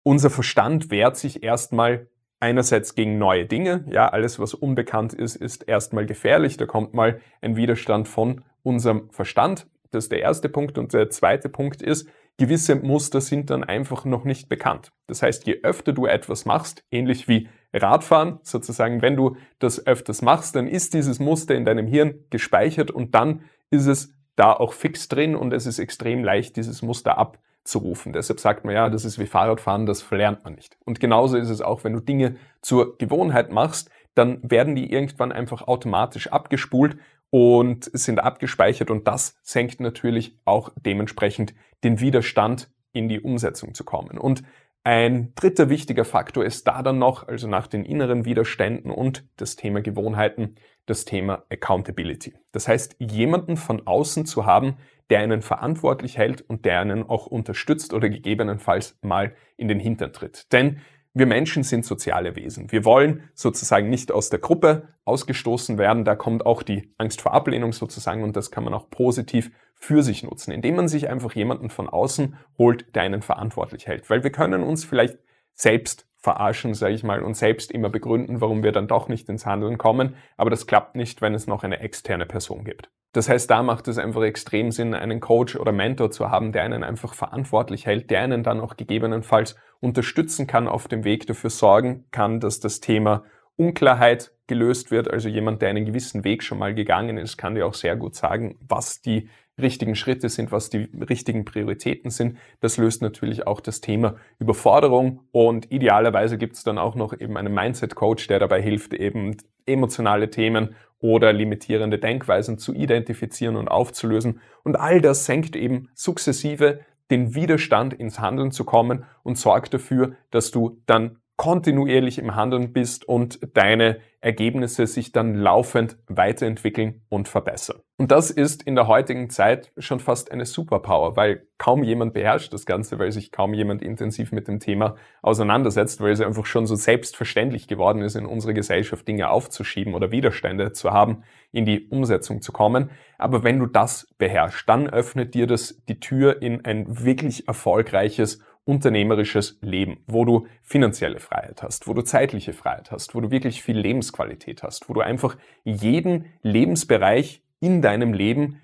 unser 0.03 0.31
Verstand 0.31 0.91
wehrt 0.91 1.17
sich 1.17 1.43
erstmal 1.43 2.09
einerseits 2.41 2.95
gegen 2.95 3.19
neue 3.19 3.45
Dinge. 3.45 3.85
Ja, 3.91 4.09
alles, 4.09 4.39
was 4.39 4.55
unbekannt 4.55 5.13
ist, 5.13 5.37
ist 5.37 5.69
erstmal 5.69 6.07
gefährlich. 6.07 6.57
Da 6.57 6.67
kommt 6.67 6.95
mal 6.95 7.21
ein 7.43 7.57
Widerstand 7.57 8.09
von 8.09 8.43
unserem 8.63 9.11
Verstand. 9.11 9.67
Das 9.91 10.05
ist 10.05 10.13
der 10.13 10.21
erste 10.21 10.49
Punkt. 10.49 10.79
Und 10.79 10.93
der 10.93 11.11
zweite 11.11 11.49
Punkt 11.49 11.83
ist, 11.83 12.09
gewisse 12.39 12.75
Muster 12.77 13.21
sind 13.21 13.51
dann 13.51 13.65
einfach 13.65 14.05
noch 14.05 14.25
nicht 14.25 14.49
bekannt. 14.49 14.93
Das 15.07 15.23
heißt, 15.23 15.47
je 15.47 15.61
öfter 15.63 15.93
du 15.93 16.07
etwas 16.07 16.45
machst, 16.45 16.85
ähnlich 16.91 17.29
wie 17.29 17.49
Radfahren, 17.73 18.41
sozusagen, 18.43 19.03
wenn 19.03 19.17
du 19.17 19.37
das 19.59 19.87
öfters 19.87 20.23
machst, 20.23 20.57
dann 20.57 20.67
ist 20.67 20.95
dieses 20.95 21.19
Muster 21.19 21.55
in 21.55 21.65
deinem 21.65 21.87
Hirn 21.87 22.15
gespeichert 22.31 22.91
und 22.91 23.15
dann 23.15 23.43
ist 23.71 23.87
es 23.87 24.15
da 24.37 24.53
auch 24.53 24.73
fix 24.73 25.09
drin 25.09 25.37
und 25.37 25.53
es 25.53 25.67
ist 25.67 25.79
extrem 25.79 26.25
leicht, 26.25 26.57
dieses 26.57 26.83
Muster 26.83 27.19
abzurufen. 27.19 28.13
Deshalb 28.13 28.41
sagt 28.41 28.65
man 28.65 28.75
ja, 28.75 28.89
das 28.89 29.05
ist 29.05 29.19
wie 29.19 29.27
Fahrradfahren, 29.27 29.87
das 29.87 30.03
verlernt 30.03 30.43
man 30.45 30.55
nicht. 30.55 30.79
Und 30.85 30.99
genauso 30.99 31.37
ist 31.37 31.51
es 31.51 31.61
auch, 31.61 31.85
wenn 31.85 31.93
du 31.93 32.01
Dinge 32.01 32.37
zur 32.63 32.97
Gewohnheit 32.97 33.53
machst, 33.53 33.91
dann 34.15 34.41
werden 34.43 34.75
die 34.75 34.91
irgendwann 34.91 35.31
einfach 35.31 35.69
automatisch 35.69 36.29
abgespult 36.29 36.97
und 37.31 37.91
sind 37.93 38.19
abgespeichert 38.21 38.91
und 38.91 39.07
das 39.07 39.37
senkt 39.43 39.81
natürlich 39.81 40.37
auch 40.45 40.71
dementsprechend 40.77 41.55
den 41.85 42.01
Widerstand 42.01 42.71
in 42.93 43.09
die 43.09 43.21
Umsetzung 43.21 43.75
zu 43.75 43.85
kommen. 43.85 44.19
Und 44.19 44.43
ein 44.83 45.35
dritter 45.35 45.69
wichtiger 45.69 46.05
Faktor 46.05 46.45
ist 46.45 46.67
da 46.67 46.83
dann 46.83 46.99
noch, 46.99 47.29
also 47.29 47.47
nach 47.47 47.67
den 47.67 47.85
inneren 47.85 48.25
Widerständen 48.25 48.91
und 48.91 49.25
das 49.37 49.57
Thema 49.57 49.83
Gewohnheiten, 49.83 50.55
das 50.87 51.05
Thema 51.05 51.45
Accountability. 51.51 52.35
Das 52.53 52.67
heißt, 52.67 52.97
jemanden 52.99 53.57
von 53.57 53.87
außen 53.87 54.25
zu 54.25 54.47
haben, 54.47 54.79
der 55.11 55.21
einen 55.21 55.43
verantwortlich 55.43 56.17
hält 56.17 56.41
und 56.41 56.65
der 56.65 56.81
einen 56.81 57.09
auch 57.09 57.27
unterstützt 57.27 57.93
oder 57.93 58.09
gegebenenfalls 58.09 58.99
mal 59.03 59.35
in 59.57 59.69
den 59.69 59.81
Hintern 59.81 60.13
tritt. 60.13 60.51
Denn 60.53 60.81
wir 61.13 61.27
Menschen 61.27 61.65
sind 61.65 61.85
soziale 61.85 62.37
Wesen. 62.37 62.71
Wir 62.71 62.85
wollen 62.85 63.29
sozusagen 63.35 63.91
nicht 63.91 64.13
aus 64.13 64.31
der 64.31 64.39
Gruppe 64.39 64.89
ausgestoßen 65.05 65.77
werden. 65.77 66.05
Da 66.05 66.15
kommt 66.15 66.47
auch 66.47 66.63
die 66.63 66.95
Angst 66.99 67.21
vor 67.21 67.35
Ablehnung 67.35 67.73
sozusagen 67.73 68.23
und 68.23 68.37
das 68.37 68.51
kann 68.51 68.65
man 68.65 68.75
auch 68.75 68.91
positiv 68.91 69.51
für 69.75 70.03
sich 70.03 70.23
nutzen, 70.23 70.53
indem 70.53 70.77
man 70.77 70.89
sich 70.89 71.09
einfach 71.09 71.35
jemanden 71.35 71.71
von 71.71 71.89
außen 71.89 72.37
holt, 72.59 72.95
der 72.95 73.03
einen 73.03 73.23
verantwortlich 73.23 73.87
hält. 73.87 74.09
Weil 74.09 74.23
wir 74.23 74.31
können 74.31 74.63
uns 74.63 74.85
vielleicht 74.85 75.19
selbst 75.55 76.07
verarschen, 76.17 76.75
sage 76.75 76.95
ich 76.95 77.03
mal, 77.03 77.23
und 77.23 77.35
selbst 77.35 77.73
immer 77.73 77.89
begründen, 77.89 78.41
warum 78.41 78.63
wir 78.63 78.73
dann 78.73 78.89
doch 78.89 79.09
nicht 79.09 79.29
ins 79.29 79.47
Handeln 79.47 79.79
kommen. 79.79 80.15
Aber 80.37 80.51
das 80.51 80.67
klappt 80.67 80.95
nicht, 80.95 81.23
wenn 81.23 81.35
es 81.35 81.47
noch 81.47 81.65
eine 81.65 81.81
externe 81.81 82.27
Person 82.27 82.65
gibt. 82.65 82.91
Das 83.13 83.29
heißt, 83.29 83.51
da 83.51 83.63
macht 83.63 83.89
es 83.89 83.99
einfach 83.99 84.23
extrem 84.23 84.71
Sinn, 84.71 84.95
einen 84.95 85.21
Coach 85.21 85.57
oder 85.57 85.73
Mentor 85.73 86.11
zu 86.11 86.31
haben, 86.31 86.53
der 86.53 86.63
einen 86.63 86.85
einfach 86.85 87.15
verantwortlich 87.15 87.87
hält, 87.87 88.11
der 88.11 88.21
einen 88.21 88.43
dann 88.43 88.61
auch 88.61 88.77
gegebenenfalls 88.77 89.57
unterstützen 89.81 90.47
kann, 90.47 90.69
auf 90.69 90.87
dem 90.87 91.05
Weg 91.05 91.27
dafür 91.27 91.51
sorgen 91.51 92.05
kann, 92.13 92.39
dass 92.39 92.61
das 92.61 92.81
Thema 92.81 93.25
Unklarheit 93.57 94.33
gelöst 94.47 94.91
wird. 94.91 95.11
Also 95.11 95.29
jemand, 95.29 95.61
der 95.61 95.71
einen 95.71 95.85
gewissen 95.85 96.23
Weg 96.25 96.43
schon 96.43 96.59
mal 96.59 96.75
gegangen 96.75 97.19
ist, 97.19 97.37
kann 97.37 97.55
dir 97.55 97.67
auch 97.67 97.75
sehr 97.75 97.97
gut 97.97 98.15
sagen, 98.15 98.57
was 98.67 99.01
die 99.01 99.29
richtigen 99.61 99.95
Schritte 99.95 100.29
sind, 100.29 100.53
was 100.53 100.71
die 100.71 100.89
richtigen 101.09 101.45
Prioritäten 101.45 102.11
sind. 102.11 102.39
Das 102.61 102.77
löst 102.77 103.03
natürlich 103.03 103.47
auch 103.47 103.61
das 103.61 103.81
Thema 103.81 104.17
Überforderung 104.39 105.21
und 105.33 105.71
idealerweise 105.71 106.39
gibt 106.39 106.57
es 106.57 106.65
dann 106.65 106.79
auch 106.79 106.95
noch 106.95 107.19
eben 107.19 107.37
einen 107.37 107.53
Mindset-Coach, 107.53 108.27
der 108.29 108.39
dabei 108.39 108.63
hilft, 108.63 108.95
eben 108.95 109.37
emotionale 109.67 110.31
Themen 110.31 110.75
oder 111.01 111.33
limitierende 111.33 111.99
Denkweisen 111.99 112.59
zu 112.59 112.75
identifizieren 112.75 113.57
und 113.57 113.69
aufzulösen. 113.69 114.41
Und 114.63 114.77
all 114.77 115.01
das 115.01 115.25
senkt 115.25 115.57
eben 115.57 115.89
sukzessive 115.95 116.81
den 117.11 117.35
Widerstand 117.35 117.95
ins 117.95 118.21
Handeln 118.21 118.53
zu 118.53 118.65
kommen 118.65 119.05
und 119.23 119.37
sorgt 119.37 119.75
dafür, 119.75 120.13
dass 120.31 120.51
du 120.51 120.81
dann 120.87 121.17
kontinuierlich 121.41 122.19
im 122.19 122.37
Handeln 122.37 122.75
bist 122.75 123.09
und 123.09 123.39
deine 123.57 124.01
Ergebnisse 124.21 124.87
sich 124.87 125.11
dann 125.11 125.35
laufend 125.35 125.97
weiterentwickeln 126.07 127.01
und 127.09 127.29
verbessern. 127.29 127.81
Und 127.97 128.13
das 128.13 128.31
ist 128.31 128.63
in 128.63 128.75
der 128.75 128.89
heutigen 128.89 129.31
Zeit 129.31 129.73
schon 129.79 130.01
fast 130.01 130.31
eine 130.33 130.45
Superpower, 130.45 131.17
weil 131.17 131.47
kaum 131.57 131.83
jemand 131.83 132.13
beherrscht 132.13 132.53
das 132.53 132.67
Ganze, 132.67 132.99
weil 132.99 133.11
sich 133.11 133.33
kaum 133.33 133.55
jemand 133.55 133.81
intensiv 133.81 134.33
mit 134.33 134.49
dem 134.49 134.61
Thema 134.61 134.97
auseinandersetzt, 135.23 136.03
weil 136.03 136.13
es 136.13 136.21
einfach 136.21 136.45
schon 136.45 136.67
so 136.67 136.75
selbstverständlich 136.75 137.69
geworden 137.69 138.03
ist, 138.03 138.17
in 138.17 138.27
unserer 138.27 138.53
Gesellschaft 138.53 139.09
Dinge 139.09 139.31
aufzuschieben 139.31 139.95
oder 139.95 140.11
Widerstände 140.11 140.73
zu 140.73 140.91
haben, 140.91 141.23
in 141.53 141.65
die 141.65 141.89
Umsetzung 141.89 142.43
zu 142.43 142.53
kommen. 142.53 142.91
Aber 143.17 143.45
wenn 143.45 143.59
du 143.59 143.65
das 143.65 144.09
beherrschst, 144.19 144.69
dann 144.69 144.91
öffnet 144.91 145.33
dir 145.33 145.47
das 145.47 145.83
die 145.89 146.01
Tür 146.01 146.43
in 146.43 146.67
ein 146.67 147.03
wirklich 147.03 147.49
erfolgreiches 147.49 148.43
unternehmerisches 148.71 149.59
Leben, 149.63 149.99
wo 150.07 150.25
du 150.25 150.47
finanzielle 150.63 151.19
Freiheit 151.19 151.61
hast, 151.61 151.89
wo 151.89 151.93
du 151.93 152.03
zeitliche 152.03 152.53
Freiheit 152.53 152.93
hast, 152.93 153.17
wo 153.17 153.21
du 153.21 153.33
wirklich 153.33 153.63
viel 153.63 153.77
Lebensqualität 153.77 154.63
hast, 154.63 154.89
wo 154.89 154.95
du 154.95 155.01
einfach 155.01 155.37
jeden 155.65 156.27
Lebensbereich 156.43 157.43
in 157.59 157.83
deinem 157.83 158.13
Leben 158.13 158.61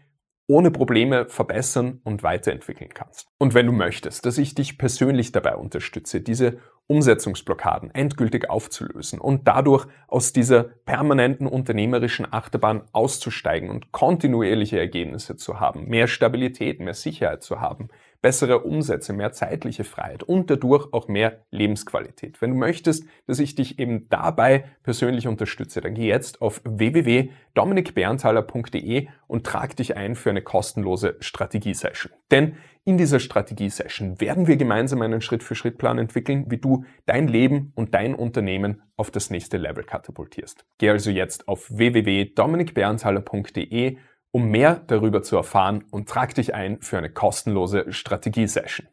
ohne 0.48 0.70
Probleme 0.70 1.28
verbessern 1.28 2.00
und 2.04 2.22
weiterentwickeln 2.22 2.90
kannst. 2.94 3.26
Und 3.38 3.54
wenn 3.54 3.66
du 3.66 3.72
möchtest, 3.72 4.24
dass 4.26 4.38
ich 4.38 4.54
dich 4.54 4.78
persönlich 4.78 5.32
dabei 5.32 5.56
unterstütze, 5.56 6.20
diese 6.20 6.58
Umsetzungsblockaden 6.86 7.92
endgültig 7.92 8.48
aufzulösen 8.48 9.18
und 9.18 9.48
dadurch 9.48 9.88
aus 10.06 10.32
dieser 10.32 10.62
permanenten 10.62 11.48
unternehmerischen 11.48 12.32
Achterbahn 12.32 12.82
auszusteigen 12.92 13.70
und 13.70 13.90
kontinuierliche 13.90 14.78
Ergebnisse 14.78 15.34
zu 15.34 15.58
haben, 15.58 15.88
mehr 15.88 16.06
Stabilität, 16.06 16.78
mehr 16.78 16.94
Sicherheit 16.94 17.42
zu 17.42 17.60
haben, 17.60 17.88
bessere 18.26 18.64
Umsätze, 18.64 19.12
mehr 19.12 19.30
zeitliche 19.30 19.84
Freiheit 19.84 20.24
und 20.24 20.50
dadurch 20.50 20.92
auch 20.92 21.06
mehr 21.06 21.44
Lebensqualität. 21.52 22.42
Wenn 22.42 22.50
du 22.50 22.56
möchtest, 22.56 23.04
dass 23.28 23.38
ich 23.38 23.54
dich 23.54 23.78
eben 23.78 24.08
dabei 24.08 24.64
persönlich 24.82 25.28
unterstütze, 25.28 25.80
dann 25.80 25.94
geh 25.94 26.08
jetzt 26.08 26.42
auf 26.42 26.60
www.dominikberntaler.de 26.64 29.06
und 29.28 29.46
trag 29.46 29.76
dich 29.76 29.96
ein 29.96 30.16
für 30.16 30.30
eine 30.30 30.42
kostenlose 30.42 31.14
Strategiesession. 31.20 32.10
Denn 32.32 32.56
in 32.84 32.98
dieser 32.98 33.20
Strategie-Session 33.20 34.20
werden 34.20 34.48
wir 34.48 34.56
gemeinsam 34.56 35.02
einen 35.02 35.20
Schritt-für-Schritt-Plan 35.20 35.98
entwickeln, 35.98 36.46
wie 36.48 36.58
du 36.58 36.84
dein 37.04 37.28
Leben 37.28 37.70
und 37.76 37.94
dein 37.94 38.16
Unternehmen 38.16 38.82
auf 38.96 39.12
das 39.12 39.30
nächste 39.30 39.56
Level 39.56 39.84
katapultierst. 39.84 40.66
Geh 40.78 40.90
also 40.90 41.12
jetzt 41.12 41.46
auf 41.46 41.70
www.dominikberntaler.de, 41.70 43.98
um 44.36 44.50
mehr 44.50 44.82
darüber 44.86 45.22
zu 45.22 45.34
erfahren 45.34 45.86
und 45.90 46.10
trag 46.10 46.34
dich 46.34 46.54
ein 46.54 46.82
für 46.82 46.98
eine 46.98 47.08
kostenlose 47.08 47.90
Strategie-Session. 47.90 48.86